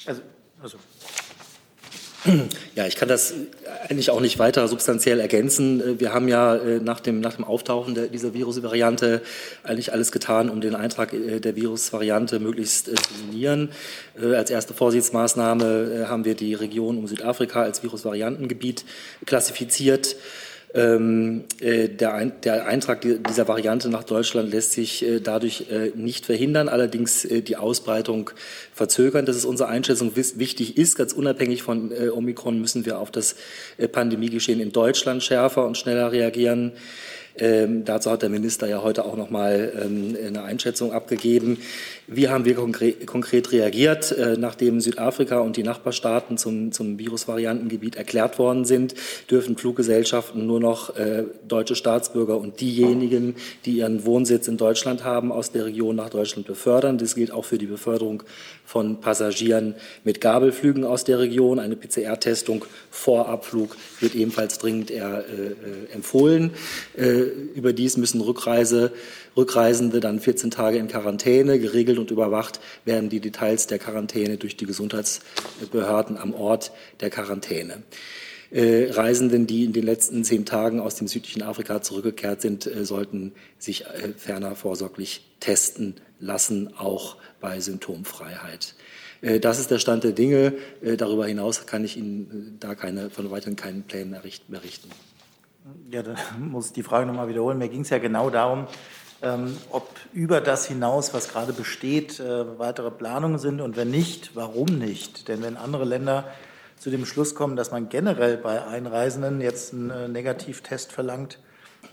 Also, 0.05 0.21
also. 0.61 0.77
Ja, 2.75 2.85
ich 2.85 2.97
kann 2.97 3.07
das 3.07 3.33
eigentlich 3.87 4.11
auch 4.11 4.19
nicht 4.19 4.39
weiter 4.39 4.67
substanziell 4.67 5.21
ergänzen. 5.21 5.99
Wir 5.99 6.13
haben 6.13 6.27
ja 6.27 6.55
äh, 6.55 6.79
nach 6.79 6.99
dem, 6.99 7.21
nach 7.21 7.35
dem 7.35 7.45
Auftauchen 7.45 7.95
der, 7.95 8.07
dieser 8.07 8.33
Virusvariante 8.33 9.21
eigentlich 9.63 9.93
alles 9.93 10.11
getan, 10.11 10.49
um 10.49 10.59
den 10.59 10.75
Eintrag 10.75 11.13
äh, 11.13 11.39
der 11.39 11.55
Virusvariante 11.55 12.39
möglichst 12.39 12.89
äh, 12.89 12.95
zu 12.95 13.13
minimieren. 13.21 13.69
Als 14.21 14.49
erste 14.49 14.73
Vorsichtsmaßnahme 14.73 16.07
haben 16.09 16.25
wir 16.25 16.35
die 16.35 16.53
Region 16.53 16.97
um 16.97 17.07
Südafrika 17.07 17.61
als 17.61 17.83
Virusvariantengebiet 17.83 18.83
klassifiziert. 19.25 20.17
Ähm, 20.75 21.45
äh, 21.61 21.89
der, 21.89 22.13
Ein 22.13 22.33
der, 22.43 22.67
Eintrag 22.67 23.01
dieser 23.01 23.47
Variante 23.47 23.89
nach 23.89 24.03
Deutschland 24.03 24.51
lässt 24.51 24.73
sich 24.73 25.03
äh, 25.03 25.19
dadurch 25.19 25.65
äh, 25.71 25.91
nicht 25.95 26.27
verhindern, 26.27 26.69
allerdings 26.69 27.25
äh, 27.25 27.41
die 27.41 27.57
Ausbreitung 27.57 28.29
verzögern. 28.71 29.25
Das 29.25 29.35
ist 29.35 29.45
unsere 29.45 29.69
Einschätzung. 29.69 30.15
Wichtig 30.15 30.77
ist, 30.77 30.95
ganz 30.95 31.13
unabhängig 31.13 31.63
von 31.63 31.91
äh, 31.91 32.09
Omikron 32.09 32.61
müssen 32.61 32.85
wir 32.85 32.99
auf 32.99 33.09
das 33.09 33.35
äh, 33.77 33.87
Pandemiegeschehen 33.87 34.59
in 34.59 34.71
Deutschland 34.71 35.23
schärfer 35.23 35.65
und 35.65 35.75
schneller 35.75 36.11
reagieren. 36.11 36.73
Ähm, 37.39 37.85
dazu 37.85 38.11
hat 38.11 38.21
der 38.21 38.29
Minister 38.29 38.67
ja 38.67 38.83
heute 38.83 39.05
auch 39.05 39.15
noch 39.15 39.29
mal 39.29 39.71
ähm, 39.81 40.15
eine 40.25 40.43
Einschätzung 40.43 40.91
abgegeben. 40.91 41.57
Wie 42.07 42.27
haben 42.27 42.45
wir 42.45 42.55
konkret, 42.55 43.05
konkret 43.07 43.51
reagiert, 43.51 44.11
äh, 44.11 44.35
nachdem 44.37 44.81
Südafrika 44.81 45.39
und 45.39 45.57
die 45.57 45.63
Nachbarstaaten 45.63 46.37
zum, 46.37 46.71
zum 46.71 46.99
Virusvariantengebiet 46.99 47.95
erklärt 47.95 48.39
worden 48.39 48.65
sind, 48.65 48.95
dürfen 49.29 49.57
Fluggesellschaften 49.57 50.45
nur 50.45 50.59
noch 50.59 50.95
äh, 50.95 51.23
deutsche 51.47 51.75
Staatsbürger 51.75 52.37
und 52.37 52.61
diejenigen, 52.61 53.35
die 53.65 53.77
ihren 53.77 54.05
Wohnsitz 54.05 54.47
in 54.47 54.57
Deutschland 54.57 55.03
haben, 55.03 55.31
aus 55.31 55.51
der 55.51 55.65
Region 55.65 55.95
nach 55.95 56.09
Deutschland 56.09 56.47
befördern. 56.47 56.97
Das 56.97 57.15
gilt 57.15 57.31
auch 57.31 57.45
für 57.45 57.57
die 57.57 57.67
Beförderung 57.67 58.23
von 58.65 58.99
Passagieren 59.01 59.75
mit 60.03 60.21
Gabelflügen 60.21 60.83
aus 60.83 61.03
der 61.03 61.19
Region. 61.19 61.59
Eine 61.59 61.75
PCR-Testung 61.75 62.65
vor 62.91 63.27
Abflug 63.29 63.75
wird 63.99 64.13
ebenfalls 64.15 64.57
dringend 64.59 64.91
er, 64.91 65.19
äh, 65.19 65.93
empfohlen. 65.93 66.51
Äh, 66.97 67.28
überdies 67.29 67.97
müssen 67.97 68.21
Rückreise, 68.21 68.91
Rückreisende 69.37 69.99
dann 69.99 70.19
14 70.19 70.51
Tage 70.51 70.77
in 70.77 70.87
Quarantäne. 70.87 71.59
Geregelt 71.59 71.97
und 71.97 72.11
überwacht 72.11 72.59
werden 72.85 73.09
die 73.09 73.19
Details 73.19 73.67
der 73.67 73.79
Quarantäne 73.79 74.37
durch 74.37 74.57
die 74.57 74.65
Gesundheitsbehörden 74.65 76.17
am 76.17 76.33
Ort 76.33 76.71
der 76.99 77.09
Quarantäne. 77.09 77.83
Äh, 78.51 78.89
Reisenden, 78.91 79.45
die 79.45 79.63
in 79.63 79.73
den 79.73 79.83
letzten 79.83 80.23
zehn 80.23 80.43
Tagen 80.45 80.79
aus 80.79 80.95
dem 80.95 81.07
südlichen 81.07 81.43
Afrika 81.43 81.83
zurückgekehrt 81.83 82.41
sind, 82.41 82.65
äh, 82.65 82.83
sollten 82.83 83.33
sich 83.59 83.85
äh, 83.85 84.13
ferner 84.17 84.55
vorsorglich 84.55 85.21
testen 85.39 85.95
lassen, 86.19 86.73
auch 86.77 87.17
bei 87.39 87.59
Symptomfreiheit. 87.59 88.75
Das 89.41 89.59
ist 89.59 89.69
der 89.69 89.79
Stand 89.79 90.05
der 90.05 90.13
Dinge. 90.13 90.53
Darüber 90.81 91.27
hinaus 91.27 91.65
kann 91.65 91.83
ich 91.83 91.97
Ihnen 91.97 92.55
da 92.61 92.73
keine, 92.73 93.09
von 93.09 93.29
weitem 93.31 93.57
keinen 93.57 93.83
Plänen 93.83 94.15
berichten. 94.47 94.89
Ja, 95.89 96.03
dann 96.03 96.17
muss 96.39 96.67
ich 96.67 96.73
die 96.73 96.83
Frage 96.83 97.05
nochmal 97.05 97.27
wiederholen. 97.27 97.57
Mir 97.57 97.69
ging 97.69 97.81
es 97.81 97.89
ja 97.89 97.97
genau 97.97 98.29
darum, 98.29 98.67
ähm, 99.21 99.57
ob 99.71 99.89
über 100.13 100.41
das 100.41 100.65
hinaus, 100.65 101.13
was 101.13 101.29
gerade 101.29 101.53
besteht, 101.53 102.19
äh, 102.19 102.57
weitere 102.57 102.91
Planungen 102.91 103.37
sind 103.37 103.59
und 103.59 103.75
wenn 103.75 103.91
nicht, 103.91 104.35
warum 104.35 104.67
nicht? 104.67 105.27
Denn 105.27 105.41
wenn 105.41 105.57
andere 105.57 105.83
Länder 105.83 106.25
zu 106.77 106.89
dem 106.89 107.05
Schluss 107.05 107.35
kommen, 107.35 107.57
dass 107.57 107.71
man 107.71 107.89
generell 107.89 108.37
bei 108.37 108.65
Einreisenden 108.65 109.41
jetzt 109.41 109.73
einen 109.73 110.13
Negativtest 110.13 110.93
verlangt, 110.93 111.39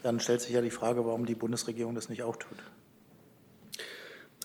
dann 0.04 0.20
stellt 0.20 0.40
sich 0.40 0.52
ja 0.52 0.60
die 0.60 0.70
Frage, 0.70 1.04
warum 1.04 1.26
die 1.26 1.34
Bundesregierung 1.34 1.96
das 1.96 2.08
nicht 2.08 2.22
auch 2.22 2.36
tut. 2.36 2.58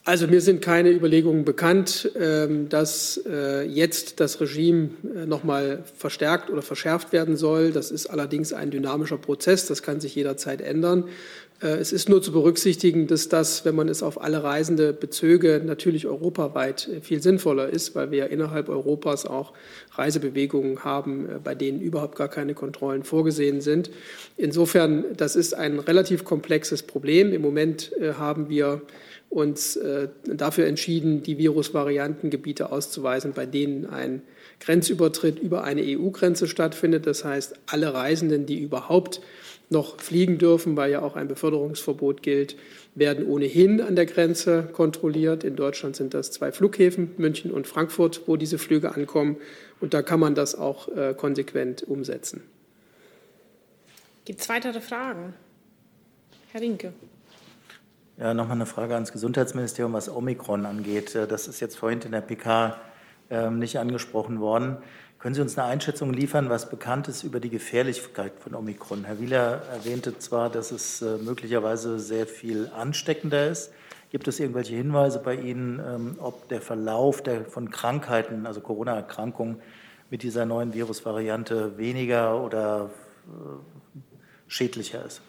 Also 0.03 0.25
mir 0.25 0.41
sind 0.41 0.63
keine 0.63 0.89
Überlegungen 0.89 1.45
bekannt, 1.45 2.11
ähm, 2.19 2.69
dass 2.69 3.21
äh, 3.29 3.67
jetzt 3.67 4.19
das 4.19 4.41
Regime 4.41 4.89
äh, 5.03 5.27
noch 5.27 5.43
mal 5.43 5.83
verstärkt 5.95 6.49
oder 6.49 6.63
verschärft 6.63 7.13
werden 7.13 7.37
soll. 7.37 7.71
Das 7.71 7.91
ist 7.91 8.07
allerdings 8.07 8.51
ein 8.51 8.71
dynamischer 8.71 9.19
Prozess, 9.19 9.67
das 9.67 9.83
kann 9.83 9.99
sich 9.99 10.15
jederzeit 10.15 10.59
ändern. 10.59 11.03
Äh, 11.61 11.75
es 11.75 11.93
ist 11.93 12.09
nur 12.09 12.19
zu 12.23 12.31
berücksichtigen, 12.31 13.05
dass 13.05 13.29
das, 13.29 13.63
wenn 13.63 13.75
man 13.75 13.89
es 13.89 14.01
auf 14.01 14.19
alle 14.19 14.43
Reisende 14.43 14.91
bezöge, 14.91 15.61
natürlich 15.63 16.07
europaweit 16.07 16.89
viel 17.03 17.21
sinnvoller 17.21 17.69
ist, 17.69 17.93
weil 17.93 18.09
wir 18.09 18.31
innerhalb 18.31 18.69
Europas 18.69 19.27
auch 19.27 19.53
Reisebewegungen 19.91 20.83
haben, 20.83 21.29
bei 21.43 21.53
denen 21.53 21.79
überhaupt 21.79 22.15
gar 22.15 22.29
keine 22.29 22.55
Kontrollen 22.55 23.03
vorgesehen 23.03 23.61
sind. 23.61 23.91
Insofern, 24.35 25.05
das 25.15 25.35
ist 25.35 25.53
ein 25.53 25.77
relativ 25.77 26.25
komplexes 26.25 26.81
Problem. 26.81 27.33
Im 27.33 27.43
Moment 27.43 27.91
haben 28.17 28.49
wir 28.49 28.81
uns 29.31 29.77
äh, 29.77 30.09
dafür 30.25 30.67
entschieden, 30.67 31.23
die 31.23 31.37
Virusvariantengebiete 31.37 32.69
auszuweisen, 32.71 33.31
bei 33.33 33.45
denen 33.45 33.85
ein 33.85 34.21
Grenzübertritt 34.59 35.39
über 35.39 35.63
eine 35.63 35.81
EU-Grenze 35.83 36.47
stattfindet. 36.47 37.07
Das 37.07 37.23
heißt, 37.23 37.55
alle 37.65 37.93
Reisenden, 37.93 38.45
die 38.45 38.59
überhaupt 38.59 39.21
noch 39.69 40.01
fliegen 40.01 40.37
dürfen, 40.37 40.75
weil 40.75 40.91
ja 40.91 41.01
auch 41.01 41.15
ein 41.15 41.29
Beförderungsverbot 41.29 42.21
gilt, 42.21 42.57
werden 42.93 43.25
ohnehin 43.25 43.79
an 43.79 43.95
der 43.95 44.05
Grenze 44.05 44.63
kontrolliert. 44.73 45.45
In 45.45 45.55
Deutschland 45.55 45.95
sind 45.95 46.13
das 46.13 46.31
zwei 46.31 46.51
Flughäfen, 46.51 47.11
München 47.17 47.51
und 47.51 47.67
Frankfurt, 47.67 48.23
wo 48.27 48.35
diese 48.35 48.57
Flüge 48.57 48.93
ankommen. 48.93 49.37
Und 49.79 49.93
da 49.93 50.01
kann 50.01 50.19
man 50.19 50.35
das 50.35 50.55
auch 50.55 50.89
äh, 50.89 51.13
konsequent 51.15 51.83
umsetzen. 51.83 52.43
Gibt 54.25 54.41
es 54.41 54.49
weitere 54.49 54.81
Fragen? 54.81 55.33
Herr 56.51 56.59
Rinke. 56.59 56.91
Ja, 58.21 58.35
nochmal 58.35 58.57
eine 58.57 58.67
Frage 58.67 58.93
ans 58.93 59.11
Gesundheitsministerium, 59.11 59.93
was 59.93 60.07
Omikron 60.07 60.67
angeht. 60.67 61.15
Äh, 61.15 61.25
das 61.25 61.47
ist 61.47 61.59
jetzt 61.59 61.75
vorhin 61.75 62.01
in 62.01 62.11
der 62.11 62.21
PK 62.21 62.77
ähm, 63.31 63.57
nicht 63.57 63.79
angesprochen 63.79 64.39
worden. 64.39 64.77
Können 65.17 65.33
Sie 65.33 65.41
uns 65.41 65.57
eine 65.57 65.67
Einschätzung 65.67 66.13
liefern, 66.13 66.47
was 66.47 66.69
bekannt 66.69 67.07
ist 67.07 67.23
über 67.23 67.39
die 67.39 67.49
Gefährlichkeit 67.49 68.33
von 68.39 68.53
Omikron? 68.53 69.05
Herr 69.05 69.19
Wieler 69.19 69.63
erwähnte 69.73 70.19
zwar, 70.19 70.51
dass 70.51 70.69
es 70.69 71.01
äh, 71.01 71.17
möglicherweise 71.17 71.97
sehr 71.97 72.27
viel 72.27 72.69
ansteckender 72.77 73.47
ist. 73.47 73.73
Gibt 74.11 74.27
es 74.27 74.39
irgendwelche 74.39 74.75
Hinweise 74.75 75.17
bei 75.17 75.33
Ihnen, 75.33 75.79
ähm, 75.79 76.17
ob 76.19 76.47
der 76.49 76.61
Verlauf 76.61 77.23
der, 77.23 77.45
von 77.45 77.71
Krankheiten, 77.71 78.45
also 78.45 78.61
Corona-Erkrankungen, 78.61 79.59
mit 80.11 80.21
dieser 80.21 80.45
neuen 80.45 80.75
Virusvariante 80.75 81.75
weniger 81.79 82.39
oder 82.39 82.91
äh, 83.25 84.11
schädlicher 84.47 85.03
ist? 85.03 85.23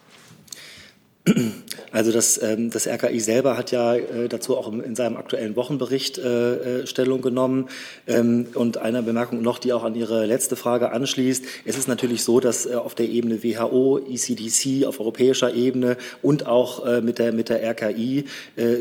Also 1.91 2.11
das, 2.11 2.41
ähm, 2.41 2.69
das 2.69 2.87
RKI 2.87 3.19
selber 3.19 3.55
hat 3.55 3.71
ja 3.71 3.95
äh, 3.95 4.27
dazu 4.27 4.57
auch 4.57 4.71
in 4.71 4.95
seinem 4.95 5.15
aktuellen 5.15 5.55
Wochenbericht 5.55 6.17
äh, 6.17 6.81
äh, 6.81 6.87
Stellung 6.87 7.21
genommen. 7.21 7.69
Ähm, 8.07 8.47
und 8.55 8.77
eine 8.77 9.03
Bemerkung 9.03 9.41
noch, 9.41 9.57
die 9.59 9.71
auch 9.71 9.83
an 9.83 9.95
Ihre 9.95 10.25
letzte 10.25 10.55
Frage 10.55 10.91
anschließt. 10.91 11.45
Es 11.65 11.77
ist 11.77 11.87
natürlich 11.87 12.23
so, 12.23 12.39
dass 12.39 12.67
auf 12.67 12.95
der 12.95 13.07
Ebene 13.07 13.43
WHO, 13.43 13.99
ECDC, 13.99 14.85
auf 14.85 14.99
europäischer 14.99 15.53
Ebene 15.53 15.97
und 16.21 16.45
auch 16.45 17.01
mit 17.01 17.19
der, 17.19 17.31
mit 17.31 17.49
der 17.49 17.63
RKI 17.63 18.25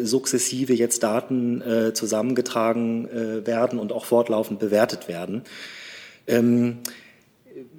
sukzessive 0.03 0.73
jetzt 0.73 1.03
Daten 1.03 1.63
zusammengetragen 1.95 3.09
werden 3.45 3.79
und 3.79 3.93
auch 3.93 4.05
fortlaufend 4.05 4.59
bewertet 4.59 5.09
werden. 5.09 5.43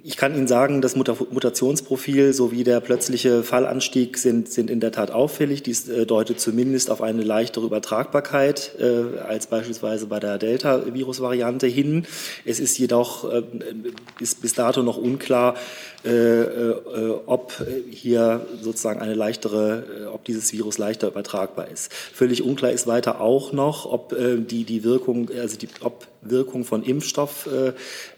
Ich 0.06 0.18
kann 0.18 0.34
Ihnen 0.34 0.46
sagen, 0.46 0.82
das 0.82 0.96
Mutationsprofil 0.96 2.34
sowie 2.34 2.62
der 2.62 2.80
plötzliche 2.80 3.42
Fallanstieg 3.42 4.18
sind, 4.18 4.50
sind 4.50 4.68
in 4.68 4.78
der 4.78 4.92
Tat 4.92 5.10
auffällig. 5.10 5.62
Dies 5.62 5.88
äh, 5.88 6.04
deutet 6.04 6.38
zumindest 6.38 6.90
auf 6.90 7.00
eine 7.00 7.22
leichtere 7.22 7.64
Übertragbarkeit 7.64 8.72
äh, 8.78 9.18
als 9.20 9.46
beispielsweise 9.46 10.04
bei 10.04 10.20
der 10.20 10.36
Delta-Virus-Variante 10.36 11.66
hin. 11.68 12.04
Es 12.44 12.60
ist 12.60 12.76
jedoch 12.76 13.32
äh, 13.32 13.44
bis, 14.18 14.34
bis 14.34 14.52
dato 14.52 14.82
noch 14.82 14.98
unklar, 14.98 15.54
ob 17.26 17.52
hier 17.90 18.46
sozusagen 18.60 19.00
eine 19.00 19.14
leichtere, 19.14 19.84
äh, 20.02 20.06
ob 20.06 20.24
dieses 20.24 20.52
Virus 20.52 20.78
leichter 20.78 21.08
übertragbar 21.08 21.68
ist. 21.68 21.92
Völlig 21.92 22.42
unklar 22.42 22.72
ist 22.72 22.86
weiter 22.86 23.20
auch 23.20 23.52
noch, 23.52 23.86
ob 23.86 24.14
die, 24.18 24.64
die 24.64 24.84
Wirkung, 24.84 25.30
also 25.40 25.56
die, 25.56 25.68
ob 25.80 26.06
Wirkung 26.22 26.64
von 26.64 26.82
Impfstoff 26.82 27.48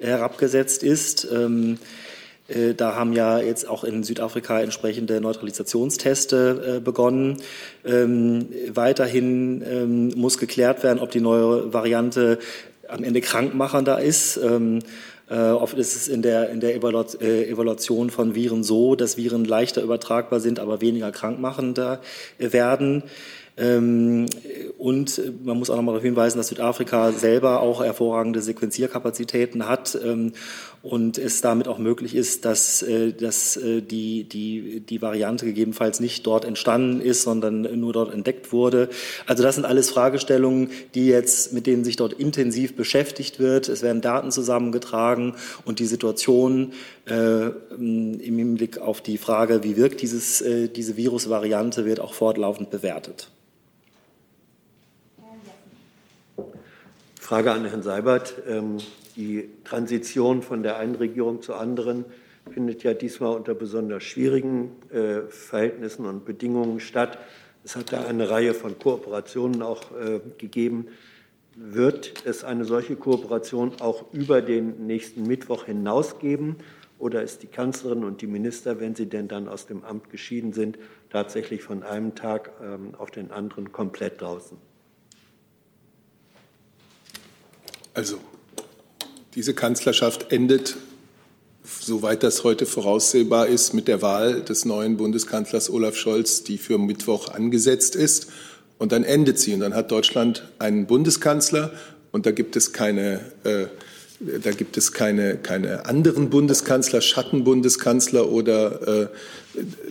herabgesetzt 0.00 0.82
ist. 0.82 1.26
Ähm, 1.32 1.78
Äh, 2.48 2.74
da 2.74 2.94
haben 2.94 3.12
ja 3.12 3.40
jetzt 3.40 3.68
auch 3.68 3.84
in 3.84 4.04
Südafrika 4.04 4.60
entsprechende 4.60 5.20
Neutralisationsteste 5.20 6.76
äh, 6.76 6.80
begonnen. 6.80 7.38
Ähm, 7.84 8.46
weiterhin 8.72 9.64
ähm, 9.68 10.08
muss 10.16 10.38
geklärt 10.38 10.82
werden, 10.82 11.00
ob 11.00 11.10
die 11.10 11.20
neue 11.20 11.72
Variante 11.72 12.38
am 12.88 13.02
Ende 13.02 13.20
krankmachender 13.20 14.00
ist. 14.00 14.38
Äh, 15.28 15.50
oft 15.50 15.76
ist 15.76 15.96
es 15.96 16.08
in 16.08 16.22
der, 16.22 16.50
in 16.50 16.60
der 16.60 16.76
Evaluation 16.76 18.10
von 18.10 18.34
Viren 18.34 18.62
so, 18.62 18.94
dass 18.94 19.16
Viren 19.16 19.44
leichter 19.44 19.82
übertragbar 19.82 20.40
sind, 20.40 20.60
aber 20.60 20.80
weniger 20.80 21.10
krankmachender 21.10 22.00
werden. 22.38 23.02
Ähm, 23.58 24.26
und 24.76 25.20
man 25.44 25.58
muss 25.58 25.70
auch 25.70 25.76
noch 25.76 25.82
mal 25.82 25.92
darauf 25.92 26.04
hinweisen, 26.04 26.36
dass 26.36 26.48
Südafrika 26.48 27.12
selber 27.12 27.60
auch 27.60 27.82
hervorragende 27.82 28.42
Sequenzierkapazitäten 28.42 29.66
hat 29.66 29.98
ähm, 30.04 30.32
und 30.86 31.18
es 31.18 31.40
damit 31.40 31.66
auch 31.66 31.78
möglich 31.78 32.14
ist, 32.14 32.44
dass, 32.44 32.82
äh, 32.82 33.12
dass 33.12 33.56
äh, 33.56 33.82
die, 33.82 34.24
die, 34.24 34.80
die 34.80 35.02
Variante 35.02 35.44
gegebenenfalls 35.44 36.00
nicht 36.00 36.26
dort 36.26 36.44
entstanden 36.44 37.00
ist, 37.00 37.22
sondern 37.22 37.62
nur 37.78 37.92
dort 37.92 38.14
entdeckt 38.14 38.52
wurde. 38.52 38.88
Also 39.26 39.42
das 39.42 39.56
sind 39.56 39.64
alles 39.64 39.90
Fragestellungen, 39.90 40.70
die 40.94 41.06
jetzt, 41.06 41.52
mit 41.52 41.66
denen 41.66 41.84
sich 41.84 41.96
dort 41.96 42.12
intensiv 42.12 42.76
beschäftigt 42.76 43.40
wird. 43.40 43.68
Es 43.68 43.82
werden 43.82 44.00
Daten 44.00 44.30
zusammengetragen 44.30 45.34
und 45.64 45.80
die 45.80 45.86
Situation 45.86 46.72
äh, 47.06 47.46
im 47.76 48.18
Hinblick 48.20 48.78
auf 48.78 49.00
die 49.00 49.18
Frage, 49.18 49.64
wie 49.64 49.76
wirkt 49.76 50.02
dieses, 50.02 50.40
äh, 50.40 50.68
diese 50.68 50.96
Virusvariante, 50.96 51.84
wird 51.84 52.00
auch 52.00 52.14
fortlaufend 52.14 52.70
bewertet. 52.70 53.30
Frage 57.26 57.50
an 57.50 57.64
Herrn 57.64 57.82
Seibert. 57.82 58.34
Ähm, 58.46 58.76
die 59.16 59.50
Transition 59.64 60.42
von 60.42 60.62
der 60.62 60.76
einen 60.76 60.94
Regierung 60.94 61.42
zur 61.42 61.58
anderen 61.58 62.04
findet 62.48 62.84
ja 62.84 62.94
diesmal 62.94 63.34
unter 63.34 63.52
besonders 63.52 64.04
schwierigen 64.04 64.70
äh, 64.92 65.22
Verhältnissen 65.28 66.06
und 66.06 66.24
Bedingungen 66.24 66.78
statt. 66.78 67.18
Es 67.64 67.74
hat 67.74 67.92
da 67.92 68.04
eine 68.04 68.30
Reihe 68.30 68.54
von 68.54 68.78
Kooperationen 68.78 69.62
auch 69.62 69.90
äh, 69.90 70.20
gegeben. 70.38 70.86
Wird 71.56 72.14
es 72.26 72.44
eine 72.44 72.64
solche 72.64 72.94
Kooperation 72.94 73.72
auch 73.80 74.04
über 74.12 74.40
den 74.40 74.86
nächsten 74.86 75.24
Mittwoch 75.24 75.64
hinaus 75.64 76.20
geben? 76.20 76.58
Oder 77.00 77.24
ist 77.24 77.42
die 77.42 77.48
Kanzlerin 77.48 78.04
und 78.04 78.22
die 78.22 78.28
Minister, 78.28 78.78
wenn 78.78 78.94
sie 78.94 79.06
denn 79.06 79.26
dann 79.26 79.48
aus 79.48 79.66
dem 79.66 79.82
Amt 79.82 80.10
geschieden 80.10 80.52
sind, 80.52 80.78
tatsächlich 81.10 81.64
von 81.64 81.82
einem 81.82 82.14
Tag 82.14 82.52
ähm, 82.62 82.94
auf 82.96 83.10
den 83.10 83.32
anderen 83.32 83.72
komplett 83.72 84.20
draußen? 84.20 84.58
Also 87.96 88.18
diese 89.34 89.54
Kanzlerschaft 89.54 90.30
endet, 90.30 90.76
soweit 91.64 92.22
das 92.22 92.44
heute 92.44 92.66
voraussehbar 92.66 93.46
ist, 93.46 93.72
mit 93.72 93.88
der 93.88 94.02
Wahl 94.02 94.42
des 94.42 94.66
neuen 94.66 94.98
Bundeskanzlers 94.98 95.70
Olaf 95.70 95.96
Scholz, 95.96 96.44
die 96.44 96.58
für 96.58 96.76
Mittwoch 96.76 97.30
angesetzt 97.30 97.96
ist. 97.96 98.26
Und 98.76 98.92
dann 98.92 99.02
endet 99.02 99.38
sie. 99.38 99.54
Und 99.54 99.60
dann 99.60 99.74
hat 99.74 99.90
Deutschland 99.90 100.46
einen 100.58 100.86
Bundeskanzler. 100.86 101.72
Und 102.12 102.26
da 102.26 102.32
gibt 102.32 102.54
es 102.56 102.74
keine, 102.74 103.20
äh, 103.44 103.64
da 104.42 104.50
gibt 104.50 104.76
es 104.76 104.92
keine, 104.92 105.38
keine 105.38 105.86
anderen 105.86 106.28
Bundeskanzler, 106.28 107.00
Schattenbundeskanzler 107.00 108.30
oder 108.30 109.04
äh, 109.04 109.08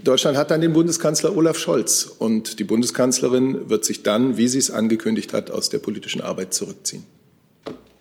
Deutschland 0.03 0.37
hat 0.37 0.51
dann 0.51 0.61
den 0.61 0.73
Bundeskanzler 0.73 1.35
Olaf 1.35 1.57
Scholz. 1.57 2.03
Und 2.19 2.59
die 2.59 2.65
Bundeskanzlerin 2.65 3.67
wird 3.67 3.83
sich 3.83 4.03
dann, 4.03 4.37
wie 4.37 4.47
sie 4.47 4.59
es 4.59 4.69
angekündigt 4.69 5.33
hat, 5.33 5.49
aus 5.49 5.69
der 5.69 5.79
politischen 5.79 6.21
Arbeit 6.21 6.53
zurückziehen. 6.53 7.14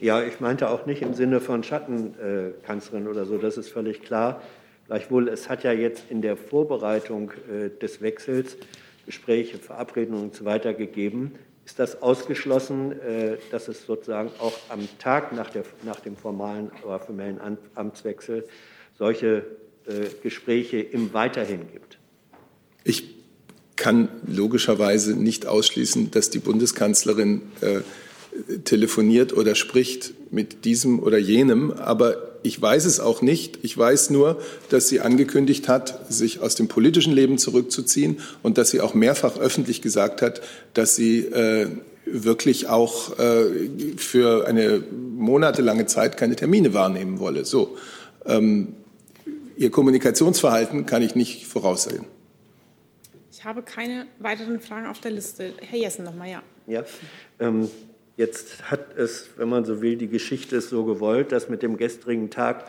Ja, 0.05 0.23
ich 0.23 0.39
meinte 0.39 0.69
auch 0.69 0.85
nicht 0.85 1.01
im 1.01 1.15
Sinne 1.15 1.41
von 1.41 1.63
Schattenkanzlerin 1.63 3.09
oder 3.09 3.25
so, 3.25 3.39
das 3.39 3.57
ist 3.57 3.71
völlig 3.71 4.03
klar. 4.03 4.43
Gleichwohl, 4.87 5.31
es 5.31 5.49
hat 5.49 5.65
ja 5.65 5.73
jetzt 5.73 6.11
in 6.11 6.21
der 6.21 6.37
Vorbereitung 6.37 7.33
äh, 7.51 7.71
des 7.71 8.03
Wechsels 8.03 8.59
Gespräche, 9.07 9.57
Verabredungen 9.57 10.25
und 10.25 10.35
so 10.35 10.45
weiter 10.45 10.75
gegeben. 10.75 11.33
Ist 11.65 11.79
das 11.79 12.03
ausgeschlossen, 12.03 12.93
äh, 13.01 13.39
dass 13.51 13.69
es 13.69 13.87
sozusagen 13.87 14.29
auch 14.41 14.53
am 14.69 14.87
Tag 14.99 15.33
nach, 15.33 15.49
der, 15.49 15.63
nach 15.85 16.01
dem 16.01 16.19
formalen 16.19 16.71
oder 16.85 16.99
formellen 16.99 17.41
Amtswechsel 17.75 18.45
solche 18.99 19.47
äh, 19.87 20.11
Gespräche 20.23 20.81
im 20.81 21.15
Weiterhin 21.15 21.61
gibt? 21.73 21.99
Ich 22.85 23.15
kann 23.77 24.11
logischerweise 24.27 25.19
nicht 25.19 25.47
ausschließen, 25.47 26.11
dass 26.11 26.29
die 26.29 26.41
Bundeskanzlerin 26.41 27.41
telefoniert 28.65 29.33
oder 29.33 29.55
spricht 29.55 30.15
mit 30.31 30.65
diesem 30.65 31.01
oder 31.01 31.19
jenem, 31.19 31.71
aber 31.71 32.35
ich 32.43 32.61
weiß 32.61 32.85
es 32.85 33.01
auch 33.01 33.23
nicht. 33.23 33.61
Ich 33.63 33.77
weiß 33.77 34.11
nur, 34.11 34.41
dass 34.69 34.89
sie 34.89 35.01
angekündigt 35.01 35.67
hat, 35.67 36.13
sich 36.13 36.41
aus 36.41 36.55
dem 36.55 36.69
politischen 36.69 37.13
Leben 37.13 37.39
zurückzuziehen 37.39 38.19
und 38.43 38.59
dass 38.59 38.71
sie 38.71 38.81
auch 38.83 38.93
mehrfach 38.93 39.39
öffentlich 39.39 39.81
gesagt 39.81 40.21
hat, 40.21 40.43
dass 40.75 40.95
sie 40.95 41.21
äh, 41.21 41.69
wirklich 42.05 42.69
auch 42.69 43.19
äh, 43.19 43.97
für 43.97 44.47
eine 44.47 44.83
monatelange 45.17 45.87
Zeit 45.87 46.17
keine 46.17 46.37
Termine 46.37 46.75
wahrnehmen 46.75 47.19
wolle. 47.19 47.47
So, 47.47 47.79
ähm, 48.27 48.75
ihr 49.57 49.71
Kommunikationsverhalten 49.71 50.85
kann 50.85 51.03
ich 51.03 51.15
nicht 51.15 51.47
voraussehen. 51.47 52.05
Ich 53.33 53.45
habe 53.45 53.63
keine 53.63 54.07
weiteren 54.19 54.61
Fragen 54.61 54.87
auf 54.87 55.01
der 55.01 55.13
Liste. 55.13 55.53
Herr 55.61 55.79
Jessen 55.79 56.05
nochmal, 56.05 56.31
ja. 56.31 56.43
Ja, 56.67 56.85
ähm, 57.41 57.69
Jetzt 58.17 58.71
hat 58.71 58.97
es, 58.97 59.31
wenn 59.37 59.49
man 59.49 59.65
so 59.65 59.83
will, 59.83 59.97
die 59.97 60.09
Geschichte 60.09 60.57
es 60.57 60.71
so 60.71 60.85
gewollt, 60.85 61.33
dass 61.33 61.49
mit 61.49 61.63
dem 61.63 61.77
gestrigen 61.77 62.31
Tag 62.31 62.65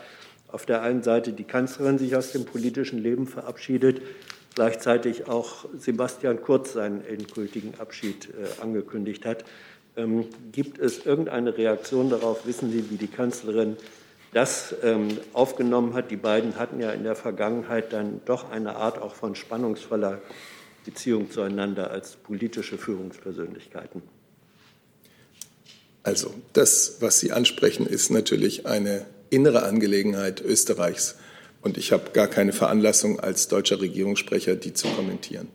auf 0.48 0.66
der 0.66 0.82
einen 0.82 1.02
Seite 1.02 1.32
die 1.32 1.44
Kanzlerin 1.44 1.98
sich 1.98 2.16
aus 2.16 2.32
dem 2.32 2.44
politischen 2.44 2.98
Leben 2.98 3.26
verabschiedet, 3.26 4.00
gleichzeitig 4.56 5.28
auch 5.28 5.66
Sebastian 5.76 6.42
Kurz 6.42 6.72
seinen 6.72 7.04
endgültigen 7.04 7.74
Abschied 7.78 8.28
äh, 8.30 8.62
angekündigt 8.62 9.24
hat. 9.24 9.44
Ähm, 9.96 10.26
gibt 10.50 10.78
es 10.78 11.06
irgendeine 11.06 11.56
Reaktion 11.56 12.10
darauf? 12.10 12.46
Wissen 12.46 12.72
Sie, 12.72 12.90
wie 12.90 12.96
die 12.96 13.06
Kanzlerin 13.06 13.76
das 14.32 14.74
ähm, 14.82 15.08
aufgenommen 15.32 15.94
hat? 15.94 16.10
Die 16.10 16.16
beiden 16.16 16.58
hatten 16.58 16.80
ja 16.80 16.90
in 16.90 17.04
der 17.04 17.14
Vergangenheit 17.14 17.92
dann 17.92 18.20
doch 18.24 18.50
eine 18.50 18.76
Art 18.76 19.00
auch 19.00 19.14
von 19.14 19.36
spannungsvoller 19.36 20.20
Beziehung 20.84 21.30
zueinander 21.30 21.90
als 21.90 22.16
politische 22.16 22.78
Führungspersönlichkeiten. 22.78 24.02
Also 26.06 26.32
das, 26.52 26.98
was 27.00 27.18
Sie 27.18 27.32
ansprechen, 27.32 27.84
ist 27.84 28.10
natürlich 28.12 28.64
eine 28.64 29.06
innere 29.28 29.64
Angelegenheit 29.64 30.40
Österreichs. 30.40 31.16
Und 31.62 31.78
ich 31.78 31.90
habe 31.90 32.12
gar 32.12 32.28
keine 32.28 32.52
Veranlassung 32.52 33.18
als 33.18 33.48
deutscher 33.48 33.80
Regierungssprecher, 33.80 34.54
die 34.54 34.72
zu 34.72 34.86
kommentieren. 34.86 35.48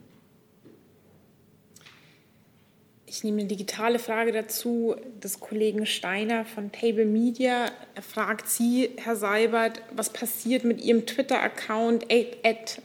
Ich 3.06 3.24
nehme 3.24 3.40
eine 3.40 3.48
digitale 3.48 3.98
Frage 3.98 4.30
dazu 4.30 4.94
des 5.22 5.40
Kollegen 5.40 5.86
Steiner 5.86 6.44
von 6.44 6.70
Table 6.70 7.06
Media. 7.06 7.70
Er 7.94 8.02
fragt 8.02 8.46
Sie, 8.46 8.90
Herr 8.96 9.16
Seibert, 9.16 9.80
was 9.96 10.10
passiert 10.10 10.64
mit 10.64 10.82
Ihrem 10.82 11.06
Twitter-Account 11.06 12.08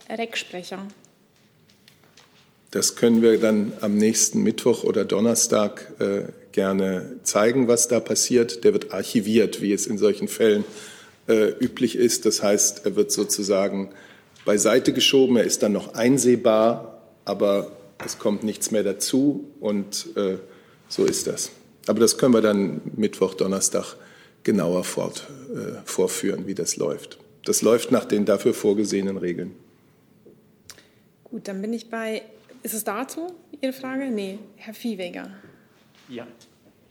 Recksprecher? 0.09 0.87
Das 2.71 2.95
können 2.95 3.21
wir 3.21 3.37
dann 3.37 3.73
am 3.81 3.97
nächsten 3.97 4.41
Mittwoch 4.41 4.85
oder 4.85 5.03
Donnerstag 5.03 5.91
äh, 5.99 6.27
gerne 6.57 7.19
zeigen, 7.21 7.67
was 7.67 7.87
da 7.87 7.99
passiert. 7.99 8.63
Der 8.63 8.73
wird 8.73 8.91
archiviert, 8.91 9.61
wie 9.61 9.73
es 9.73 9.85
in 9.85 9.99
solchen 9.99 10.27
Fällen 10.27 10.65
äh, 11.27 11.49
üblich 11.59 11.95
ist. 11.95 12.25
Das 12.25 12.41
heißt, 12.41 12.83
er 12.83 12.95
wird 12.95 13.11
sozusagen 13.11 13.91
beiseite 14.43 14.91
geschoben. 14.91 15.37
Er 15.37 15.43
ist 15.43 15.61
dann 15.61 15.71
noch 15.71 15.93
einsehbar, 15.93 17.03
aber 17.25 17.71
es 18.03 18.17
kommt 18.17 18.43
nichts 18.43 18.71
mehr 18.71 18.81
dazu 18.81 19.51
und 19.59 20.07
äh, 20.15 20.37
so 20.89 21.05
ist 21.05 21.27
das. 21.27 21.51
Aber 21.85 21.99
das 21.99 22.17
können 22.17 22.33
wir 22.33 22.41
dann 22.41 22.81
Mittwoch, 22.95 23.35
Donnerstag 23.35 23.95
genauer 24.41 24.83
fort, 24.83 25.27
äh, 25.53 25.79
vorführen, 25.85 26.47
wie 26.47 26.55
das 26.55 26.75
läuft. 26.77 27.19
Das 27.45 27.61
läuft 27.61 27.91
nach 27.91 28.05
den 28.05 28.25
dafür 28.25 28.55
vorgesehenen 28.55 29.17
Regeln. 29.17 29.53
Gut, 31.23 31.47
dann 31.47 31.61
bin 31.61 31.71
ich 31.71 31.91
bei. 31.91 32.23
Ist 32.63 32.73
es 32.73 32.83
dazu 32.83 33.27
Ihre 33.61 33.73
Frage? 33.73 34.09
Nee, 34.09 34.39
Herr 34.55 34.73
Viehweger. 34.73 35.29
Ja. 36.09 36.25
ja, 36.25 36.27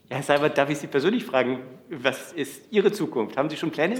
Herr 0.09 0.23
Seibert, 0.23 0.57
darf 0.57 0.69
ich 0.69 0.77
Sie 0.77 0.87
persönlich 0.87 1.25
fragen, 1.25 1.59
was 1.89 2.33
ist 2.33 2.61
Ihre 2.71 2.91
Zukunft? 2.91 3.37
Haben 3.37 3.49
Sie 3.49 3.57
schon 3.57 3.71
Pläne? 3.71 3.99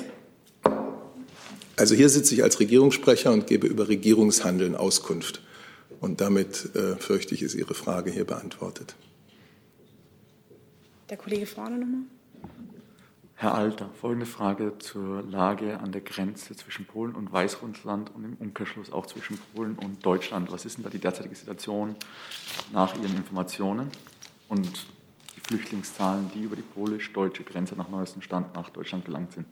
Also 1.76 1.96
hier 1.96 2.10
sitze 2.10 2.34
ich 2.34 2.44
als 2.44 2.60
Regierungssprecher 2.60 3.32
und 3.32 3.48
gebe 3.48 3.68
über 3.68 3.88
Regierungshandeln 3.88 4.76
Auskunft. 4.76 5.42
Und 6.00 6.22
damit 6.22 6.76
äh, 6.76 6.96
fürchte 6.98 7.34
ich, 7.34 7.42
ist 7.42 7.56
Ihre 7.56 7.74
Frage 7.74 8.12
hier 8.12 8.26
beantwortet. 8.26 8.96
Der 11.10 11.18
Kollege 11.18 11.46
vorne 11.46 11.78
nochmal. 11.78 12.02
Herr 13.36 13.54
Alter, 13.54 13.92
folgende 14.02 14.26
Frage 14.26 14.74
zur 14.80 15.22
Lage 15.22 15.80
an 15.80 15.92
der 15.92 16.02
Grenze 16.02 16.56
zwischen 16.56 16.86
Polen 16.86 17.14
und 17.14 17.32
Weißrussland 17.32 18.12
und 18.16 18.24
im 18.24 18.34
Umkehrschluss 18.34 18.92
auch 18.92 19.06
zwischen 19.06 19.38
Polen 19.54 19.78
und 19.78 20.04
Deutschland. 20.04 20.52
Was 20.52 20.66
ist 20.66 20.78
denn 20.78 20.84
da 20.84 20.90
die 20.90 20.98
derzeitige 20.98 21.36
Situation 21.36 21.96
nach 22.74 22.96
Ihren 22.96 23.16
Informationen? 23.16 23.92
Und 24.50 24.88
Flüchtlingszahlen, 25.48 26.30
die 26.36 26.42
über 26.44 26.56
die 26.56 26.62
polisch-deutsche 26.62 27.44
Grenze 27.44 27.76
nach 27.76 27.90
neuestem 27.90 28.22
Stand 28.22 28.54
nach 28.54 28.70
Deutschland 28.70 29.06
gelangt 29.06 29.32
sind. 29.32 29.46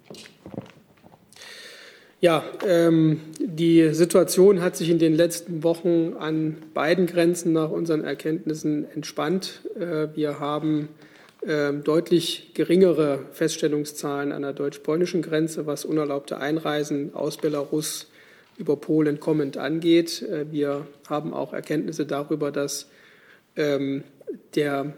Ja, 2.21 2.43
ähm, 2.65 3.21
die 3.39 3.93
Situation 3.93 4.61
hat 4.61 4.75
sich 4.75 4.89
in 4.89 4.99
den 4.99 5.15
letzten 5.15 5.63
Wochen 5.63 6.13
an 6.17 6.57
beiden 6.73 7.07
Grenzen 7.07 7.53
nach 7.53 7.69
unseren 7.69 8.03
Erkenntnissen 8.03 8.89
entspannt. 8.91 9.61
Äh, 9.75 10.07
wir 10.15 10.39
haben 10.39 10.89
äh, 11.41 11.73
deutlich 11.73 12.51
geringere 12.53 13.19
Feststellungszahlen 13.31 14.31
an 14.31 14.41
der 14.41 14.53
deutsch-polnischen 14.53 15.21
Grenze, 15.21 15.65
was 15.65 15.85
unerlaubte 15.85 16.37
Einreisen 16.37 17.13
aus 17.13 17.37
Belarus 17.37 18.07
über 18.57 18.77
Polen 18.77 19.19
kommend 19.19 19.57
angeht. 19.57 20.21
Äh, 20.23 20.51
wir 20.51 20.87
haben 21.07 21.33
auch 21.33 21.53
Erkenntnisse 21.53 22.05
darüber, 22.05 22.51
dass 22.51 22.89
ähm, 23.55 24.03
der, 24.55 24.93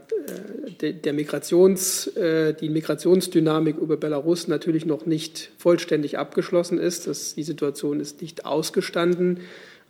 äh, 0.82 0.94
der 0.94 1.14
Migrations, 1.14 2.08
äh, 2.16 2.54
die 2.54 2.70
Migrationsdynamik 2.70 3.78
über 3.78 3.98
Belarus 3.98 4.48
natürlich 4.48 4.86
noch 4.86 5.06
nicht 5.06 5.52
vollständig 5.58 6.18
abgeschlossen 6.18 6.78
ist. 6.78 7.08
Das, 7.08 7.36
die 7.36 7.44
Situation 7.44 8.00
ist 8.00 8.22
nicht 8.22 8.46
ausgestanden. 8.46 9.40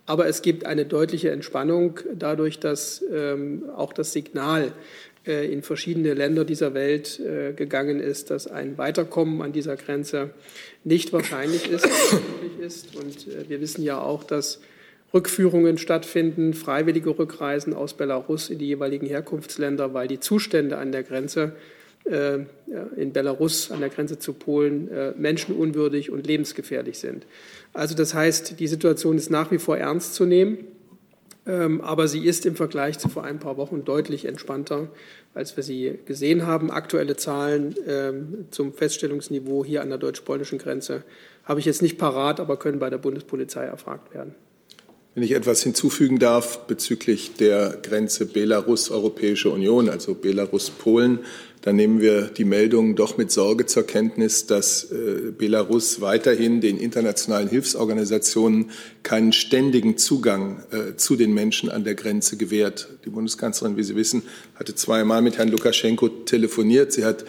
Aber 0.06 0.26
es 0.26 0.40
gibt 0.40 0.64
eine 0.64 0.86
deutliche 0.86 1.30
Entspannung 1.30 2.00
dadurch, 2.14 2.58
dass 2.58 3.04
ähm, 3.12 3.64
auch 3.76 3.92
das 3.92 4.12
Signal 4.12 4.72
äh, 5.26 5.52
in 5.52 5.62
verschiedene 5.62 6.14
Länder 6.14 6.46
dieser 6.46 6.72
Welt 6.72 7.20
gegangen 7.56 8.00
ist, 8.00 8.30
dass 8.30 8.46
ein 8.46 8.78
Weiterkommen 8.78 9.42
an 9.42 9.52
dieser 9.52 9.76
Grenze 9.76 10.30
nicht 10.84 11.12
wahrscheinlich 11.12 11.70
ist. 11.70 11.86
ist. 12.60 12.96
Und 12.96 13.26
wir 13.48 13.60
wissen 13.60 13.82
ja 13.82 14.00
auch, 14.00 14.24
dass 14.24 14.60
Rückführungen 15.12 15.78
stattfinden, 15.78 16.52
freiwillige 16.52 17.18
Rückreisen 17.18 17.72
aus 17.72 17.94
Belarus 17.94 18.50
in 18.50 18.58
die 18.58 18.66
jeweiligen 18.66 19.06
Herkunftsländer, 19.06 19.94
weil 19.94 20.08
die 20.08 20.20
Zustände 20.20 20.76
an 20.76 20.92
der 20.92 21.02
Grenze 21.02 21.52
äh, 22.04 22.40
in 22.96 23.12
Belarus, 23.12 23.70
an 23.70 23.80
der 23.80 23.88
Grenze 23.88 24.18
zu 24.18 24.34
Polen, 24.34 24.90
äh, 24.90 25.12
menschenunwürdig 25.16 26.10
und 26.10 26.26
lebensgefährlich 26.26 26.98
sind. 26.98 27.26
Also 27.72 27.94
das 27.94 28.14
heißt, 28.14 28.60
die 28.60 28.66
Situation 28.66 29.16
ist 29.16 29.30
nach 29.30 29.50
wie 29.50 29.58
vor 29.58 29.78
ernst 29.78 30.14
zu 30.14 30.24
nehmen, 30.26 30.58
ähm, 31.46 31.80
aber 31.80 32.06
sie 32.08 32.26
ist 32.26 32.44
im 32.44 32.56
Vergleich 32.56 32.98
zu 32.98 33.08
vor 33.08 33.24
ein 33.24 33.38
paar 33.38 33.56
Wochen 33.56 33.84
deutlich 33.84 34.26
entspannter, 34.26 34.88
als 35.32 35.56
wir 35.56 35.64
sie 35.64 35.98
gesehen 36.04 36.46
haben. 36.46 36.70
Aktuelle 36.70 37.16
Zahlen 37.16 37.74
ähm, 37.86 38.46
zum 38.50 38.74
Feststellungsniveau 38.74 39.64
hier 39.64 39.80
an 39.80 39.88
der 39.88 39.98
deutsch-polnischen 39.98 40.58
Grenze 40.58 41.02
habe 41.44 41.60
ich 41.60 41.66
jetzt 41.66 41.80
nicht 41.80 41.96
parat, 41.96 42.40
aber 42.40 42.58
können 42.58 42.78
bei 42.78 42.90
der 42.90 42.98
Bundespolizei 42.98 43.64
erfragt 43.64 44.12
werden. 44.12 44.34
Wenn 45.18 45.24
ich 45.24 45.32
etwas 45.32 45.64
hinzufügen 45.64 46.20
darf 46.20 46.68
bezüglich 46.68 47.32
der 47.34 47.76
Grenze 47.82 48.24
Belarus-Europäische 48.24 49.50
Union, 49.50 49.88
also 49.88 50.14
Belarus-Polen, 50.14 51.18
dann 51.60 51.74
nehmen 51.74 52.00
wir 52.00 52.26
die 52.26 52.44
Meldungen 52.44 52.94
doch 52.94 53.18
mit 53.18 53.32
Sorge 53.32 53.66
zur 53.66 53.84
Kenntnis, 53.84 54.46
dass 54.46 54.92
äh, 54.92 55.32
Belarus 55.36 56.00
weiterhin 56.00 56.60
den 56.60 56.78
internationalen 56.78 57.48
Hilfsorganisationen 57.48 58.70
keinen 59.02 59.32
ständigen 59.32 59.96
Zugang 59.96 60.62
äh, 60.70 60.94
zu 60.94 61.16
den 61.16 61.34
Menschen 61.34 61.68
an 61.68 61.82
der 61.82 61.96
Grenze 61.96 62.36
gewährt. 62.36 62.86
Die 63.04 63.10
Bundeskanzlerin, 63.10 63.76
wie 63.76 63.82
Sie 63.82 63.96
wissen, 63.96 64.22
hatte 64.54 64.76
zweimal 64.76 65.20
mit 65.20 65.36
Herrn 65.36 65.48
Lukaschenko 65.48 66.10
telefoniert. 66.10 66.92
Sie 66.92 67.04
hat 67.04 67.24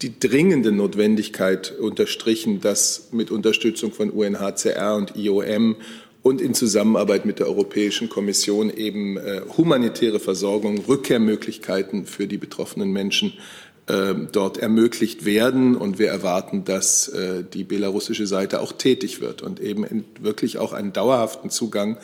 die 0.00 0.18
dringende 0.18 0.72
Notwendigkeit 0.72 1.72
unterstrichen, 1.78 2.60
dass 2.60 3.08
mit 3.12 3.30
Unterstützung 3.30 3.92
von 3.92 4.10
UNHCR 4.10 4.96
und 4.96 5.16
IOM 5.16 5.76
und 6.24 6.40
in 6.40 6.54
Zusammenarbeit 6.54 7.26
mit 7.26 7.38
der 7.38 7.46
Europäischen 7.46 8.08
Kommission 8.08 8.70
eben 8.70 9.18
äh, 9.18 9.42
humanitäre 9.58 10.18
Versorgung, 10.18 10.78
Rückkehrmöglichkeiten 10.78 12.06
für 12.06 12.26
die 12.26 12.38
betroffenen 12.38 12.92
Menschen 12.92 13.34
äh, 13.88 14.14
dort 14.32 14.56
ermöglicht 14.56 15.26
werden. 15.26 15.76
Und 15.76 15.98
wir 15.98 16.08
erwarten, 16.08 16.64
dass 16.64 17.08
äh, 17.08 17.44
die 17.44 17.62
belarussische 17.62 18.26
Seite 18.26 18.62
auch 18.62 18.72
tätig 18.72 19.20
wird 19.20 19.42
und 19.42 19.60
eben 19.60 20.06
wirklich 20.18 20.56
auch 20.56 20.72
einen 20.72 20.94
dauerhaften 20.94 21.50
Zugang, 21.50 21.98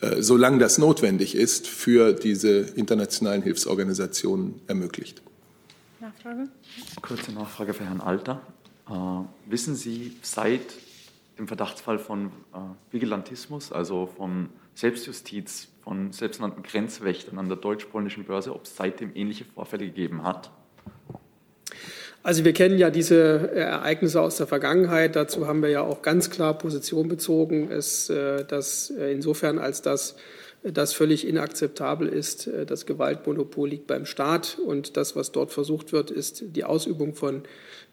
äh, 0.00 0.20
solange 0.20 0.58
das 0.58 0.78
notwendig 0.78 1.36
ist, 1.36 1.68
für 1.68 2.12
diese 2.12 2.58
internationalen 2.74 3.42
Hilfsorganisationen 3.42 4.60
ermöglicht. 4.66 5.22
Nachfrage? 6.00 6.48
Kurze 7.02 7.30
Nachfrage 7.30 7.72
für 7.72 7.84
Herrn 7.84 8.00
Alter. 8.00 8.40
Äh, 8.88 8.92
wissen 9.48 9.76
Sie 9.76 10.16
seit 10.22 10.60
im 11.40 11.48
Verdachtsfall 11.48 11.98
von 11.98 12.26
äh, 12.54 12.58
Vigilantismus, 12.92 13.72
also 13.72 14.06
von 14.06 14.50
Selbstjustiz, 14.74 15.68
von 15.82 16.12
selbsternannten 16.12 16.62
Grenzwächtern 16.62 17.38
an 17.38 17.48
der 17.48 17.56
deutsch-polnischen 17.56 18.24
Börse, 18.24 18.54
ob 18.54 18.64
es 18.64 18.76
seitdem 18.76 19.10
ähnliche 19.14 19.44
Vorfälle 19.44 19.86
gegeben 19.86 20.22
hat? 20.22 20.50
Also 22.22 22.44
wir 22.44 22.52
kennen 22.52 22.78
ja 22.78 22.90
diese 22.90 23.50
Ereignisse 23.54 24.20
aus 24.20 24.36
der 24.36 24.46
Vergangenheit. 24.46 25.16
Dazu 25.16 25.46
haben 25.46 25.62
wir 25.62 25.70
ja 25.70 25.80
auch 25.80 26.02
ganz 26.02 26.28
klar 26.28 26.56
Position 26.58 27.08
bezogen, 27.08 27.70
es, 27.70 28.10
äh, 28.10 28.44
dass 28.44 28.90
äh, 28.90 29.10
insofern 29.10 29.58
als 29.58 29.80
das 29.82 30.16
das 30.62 30.92
völlig 30.92 31.26
inakzeptabel 31.26 32.08
ist. 32.08 32.46
Äh, 32.46 32.66
das 32.66 32.86
Gewaltmonopol 32.86 33.68
liegt 33.68 33.86
beim 33.86 34.06
Staat 34.06 34.58
und 34.64 34.96
das, 34.96 35.16
was 35.16 35.32
dort 35.32 35.52
versucht 35.52 35.92
wird, 35.92 36.10
ist 36.10 36.44
die 36.54 36.64
Ausübung 36.64 37.14
von 37.14 37.42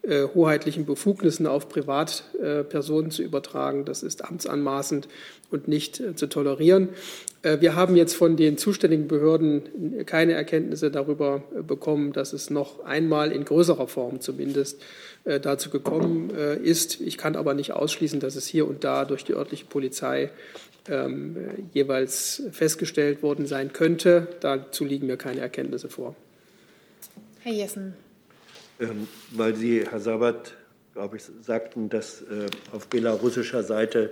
äh, 0.08 0.28
hoheitlichen 0.34 0.86
Befugnissen 0.86 1.48
auf 1.48 1.68
Privatpersonen 1.68 3.12
zu 3.12 3.24
übertragen. 3.24 3.84
Das 3.84 4.04
ist 4.04 4.24
amtsanmaßend 4.24 5.10
und 5.52 5.68
nicht 5.68 6.00
äh, 6.00 6.16
zu 6.16 6.28
tolerieren. 6.28 6.90
Äh, 7.42 7.60
wir 7.60 7.76
haben 7.76 7.98
jetzt 7.98 8.14
von 8.16 8.38
den 8.38 8.58
zuständigen 8.58 9.10
Behörden 9.10 10.06
keine 10.06 10.32
Erkenntnisse 10.32 10.92
darüber 10.92 11.44
bekommen, 11.68 12.14
dass 12.14 12.32
es 12.32 12.50
noch 12.50 12.86
einmal 12.86 13.34
in 13.34 13.44
größerer 13.44 13.88
Form 13.88 14.22
zumindest 14.22 14.82
dazu 15.26 15.70
gekommen 15.70 16.30
ist. 16.30 17.02
Ich 17.02 17.18
kann 17.18 17.36
aber 17.36 17.54
nicht 17.54 17.74
ausschließen, 17.74 18.22
dass 18.22 18.38
es 18.38 18.48
hier 18.48 18.66
und 18.66 18.86
da 18.86 19.04
durch 19.04 19.26
die 19.26 19.34
örtliche 19.34 19.66
Polizei 19.66 20.32
ähm, 20.88 21.36
jeweils 21.74 22.44
festgestellt 22.54 23.22
worden 23.24 23.46
sein 23.46 23.74
könnte. 23.74 24.30
Dazu 24.40 24.86
liegen 24.86 25.08
mir 25.08 25.18
keine 25.18 25.42
Erkenntnisse 25.42 25.90
vor. 25.90 26.16
Herr 27.42 27.52
Jessen. 27.52 28.07
Ähm, 28.80 29.08
weil 29.32 29.56
Sie, 29.56 29.86
Herr 29.90 30.00
Sabat, 30.00 30.56
glaube 30.94 31.18
ich, 31.18 31.24
sagten, 31.42 31.90
dass 31.90 32.22
äh, 32.22 32.48
auf 32.72 32.88
belarussischer 32.88 33.64
Seite 33.64 34.12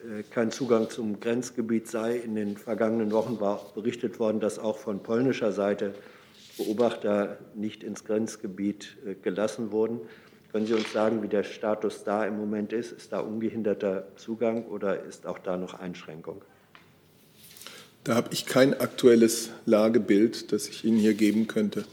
äh, 0.00 0.22
kein 0.30 0.50
Zugang 0.50 0.90
zum 0.90 1.20
Grenzgebiet 1.20 1.88
sei. 1.88 2.16
In 2.16 2.34
den 2.34 2.56
vergangenen 2.56 3.12
Wochen 3.12 3.40
war 3.40 3.72
berichtet 3.74 4.18
worden, 4.18 4.40
dass 4.40 4.58
auch 4.58 4.78
von 4.78 5.02
polnischer 5.02 5.52
Seite 5.52 5.94
Beobachter 6.56 7.38
nicht 7.54 7.82
ins 7.82 8.04
Grenzgebiet 8.04 8.96
äh, 9.06 9.14
gelassen 9.14 9.72
wurden. 9.72 10.00
Können 10.52 10.66
Sie 10.66 10.74
uns 10.74 10.92
sagen, 10.92 11.22
wie 11.22 11.28
der 11.28 11.42
Status 11.42 12.04
da 12.04 12.24
im 12.26 12.36
Moment 12.36 12.72
ist? 12.72 12.92
Ist 12.92 13.12
da 13.12 13.20
ungehinderter 13.20 14.06
Zugang 14.16 14.66
oder 14.66 15.02
ist 15.02 15.26
auch 15.26 15.38
da 15.38 15.56
noch 15.56 15.74
Einschränkung? 15.80 16.42
Da 18.04 18.14
habe 18.14 18.28
ich 18.32 18.46
kein 18.46 18.78
aktuelles 18.78 19.50
Lagebild, 19.66 20.52
das 20.52 20.68
ich 20.68 20.84
Ihnen 20.84 20.98
hier 20.98 21.14
geben 21.14 21.48
könnte. 21.48 21.84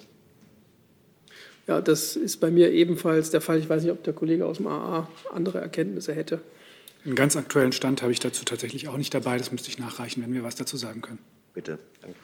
Ja, 1.71 1.79
das 1.79 2.17
ist 2.17 2.41
bei 2.41 2.51
mir 2.51 2.69
ebenfalls 2.73 3.29
der 3.29 3.39
Fall. 3.39 3.57
Ich 3.57 3.69
weiß 3.69 3.83
nicht, 3.83 3.93
ob 3.93 4.03
der 4.03 4.11
Kollege 4.11 4.45
aus 4.45 4.57
dem 4.57 4.67
AA 4.67 5.07
andere 5.31 5.61
Erkenntnisse 5.61 6.13
hätte. 6.13 6.41
Einen 7.05 7.15
ganz 7.15 7.37
aktuellen 7.37 7.71
Stand 7.71 8.01
habe 8.01 8.11
ich 8.11 8.19
dazu 8.19 8.43
tatsächlich 8.43 8.89
auch 8.89 8.97
nicht 8.97 9.13
dabei. 9.13 9.37
Das 9.37 9.53
müsste 9.53 9.69
ich 9.69 9.79
nachreichen, 9.79 10.21
wenn 10.21 10.33
wir 10.33 10.43
was 10.43 10.55
dazu 10.55 10.75
sagen 10.75 10.99
können. 10.99 11.19
Bitte, 11.53 11.79
danke. 12.01 12.17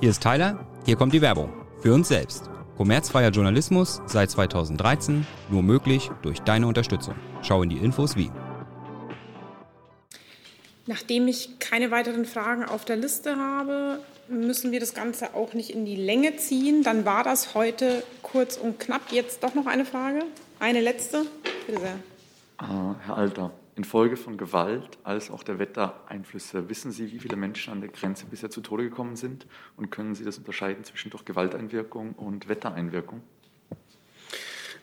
Hier 0.00 0.10
ist 0.10 0.20
Tyler, 0.20 0.66
hier 0.84 0.96
kommt 0.96 1.12
die 1.12 1.22
Werbung. 1.22 1.52
Für 1.80 1.94
uns 1.94 2.08
selbst. 2.08 2.50
Kommerzfreier 2.76 3.30
Journalismus 3.30 4.02
seit 4.06 4.32
2013, 4.32 5.24
nur 5.48 5.62
möglich 5.62 6.10
durch 6.22 6.40
deine 6.40 6.66
Unterstützung. 6.66 7.14
Schau 7.40 7.62
in 7.62 7.70
die 7.70 7.78
Infos 7.78 8.16
wie. 8.16 8.32
Nachdem 10.86 11.28
ich 11.28 11.60
keine 11.60 11.92
weiteren 11.92 12.24
Fragen 12.24 12.64
auf 12.64 12.84
der 12.84 12.96
Liste 12.96 13.36
habe, 13.36 14.00
müssen 14.28 14.72
wir 14.72 14.80
das 14.80 14.94
Ganze 14.94 15.34
auch 15.34 15.54
nicht 15.54 15.70
in 15.70 15.84
die 15.84 15.96
Länge 15.96 16.36
ziehen. 16.36 16.82
Dann 16.82 17.04
war 17.04 17.24
das 17.24 17.54
heute 17.54 18.02
kurz 18.22 18.56
und 18.56 18.80
knapp. 18.80 19.10
Jetzt 19.10 19.42
doch 19.42 19.54
noch 19.54 19.66
eine 19.66 19.84
Frage. 19.84 20.20
Eine 20.58 20.80
letzte. 20.80 21.26
Bitte 21.66 21.80
sehr. 21.80 21.98
Uh, 22.62 22.94
Herr 23.04 23.16
Alter, 23.16 23.50
infolge 23.74 24.16
von 24.16 24.36
Gewalt 24.36 24.98
als 25.02 25.30
auch 25.30 25.42
der 25.42 25.58
Wettereinflüsse, 25.58 26.68
wissen 26.68 26.92
Sie, 26.92 27.12
wie 27.12 27.18
viele 27.18 27.36
Menschen 27.36 27.72
an 27.72 27.80
der 27.80 27.90
Grenze 27.90 28.26
bisher 28.26 28.50
zu 28.50 28.60
Tode 28.60 28.84
gekommen 28.84 29.16
sind? 29.16 29.46
Und 29.76 29.90
können 29.90 30.14
Sie 30.14 30.24
das 30.24 30.38
unterscheiden 30.38 30.84
zwischen 30.84 31.10
durch 31.10 31.24
Gewalteinwirkung 31.24 32.12
und 32.12 32.48
Wettereinwirkung? 32.48 33.22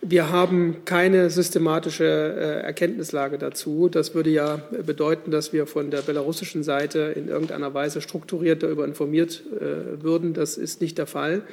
Wir 0.04 0.32
haben 0.32 0.84
keine 0.84 1.30
systematische 1.30 2.06
äh, 2.06 2.66
Erkenntnislage 2.66 3.38
dazu. 3.38 3.88
Das 3.88 4.16
würde 4.16 4.32
ja 4.32 4.60
bedeuten, 4.84 5.30
dass 5.30 5.54
wir 5.54 5.68
von 5.68 5.92
der 5.92 6.02
belarussischen 6.02 6.64
Seite 6.64 7.14
in 7.16 7.28
irgendeiner 7.28 7.76
Weise 7.76 8.02
strukturiert 8.02 8.64
darüber 8.64 8.86
informiert 8.86 9.44
äh, 9.56 10.02
würden. 10.02 10.34
Das 10.34 10.58
ist 10.58 10.82
nicht 10.82 10.98
der 10.98 11.06
Fall. 11.06 11.44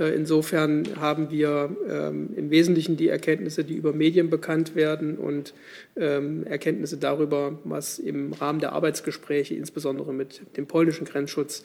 Äh, 0.00 0.16
insofern 0.16 0.82
haben 0.98 1.30
wir 1.30 1.76
ähm, 1.88 2.30
im 2.34 2.50
Wesentlichen 2.50 2.96
die 2.96 3.06
Erkenntnisse, 3.06 3.62
die 3.62 3.74
über 3.74 3.92
Medien 3.92 4.30
bekannt 4.30 4.74
werden 4.74 5.16
und 5.16 5.54
ähm, 5.94 6.44
Erkenntnisse 6.44 6.96
darüber, 6.96 7.60
was 7.62 8.00
im 8.00 8.32
Rahmen 8.32 8.58
der 8.58 8.72
Arbeitsgespräche, 8.72 9.54
insbesondere 9.54 10.12
mit 10.12 10.40
dem 10.56 10.66
polnischen 10.66 11.04
Grenzschutz, 11.06 11.62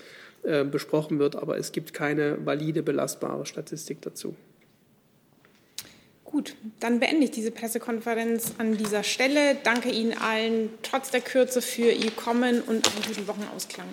besprochen 0.71 1.19
wird. 1.19 1.35
Aber 1.35 1.57
es 1.57 1.73
gibt 1.73 1.93
keine 1.93 2.37
valide 2.45 2.81
belastbare 2.81 3.45
Statistik 3.45 4.01
dazu. 4.01 4.35
Gut, 6.29 6.55
dann 6.81 6.99
beende 6.99 7.23
ich 7.23 7.31
diese 7.31 7.51
Pressekonferenz 7.51 8.55
an 8.57 8.75
dieser 8.75 9.03
Stelle. 9.03 9.55
Danke 9.63 9.89
Ihnen 9.89 10.13
allen 10.17 10.69
trotz 10.83 11.09
der 11.09 11.21
Kürze 11.21 11.61
für 11.61 11.89
Ihr 11.89 12.11
Kommen 12.11 12.61
und 12.63 12.85
einen 12.85 13.05
guten 13.07 13.27
Wochenausklang. 13.29 13.87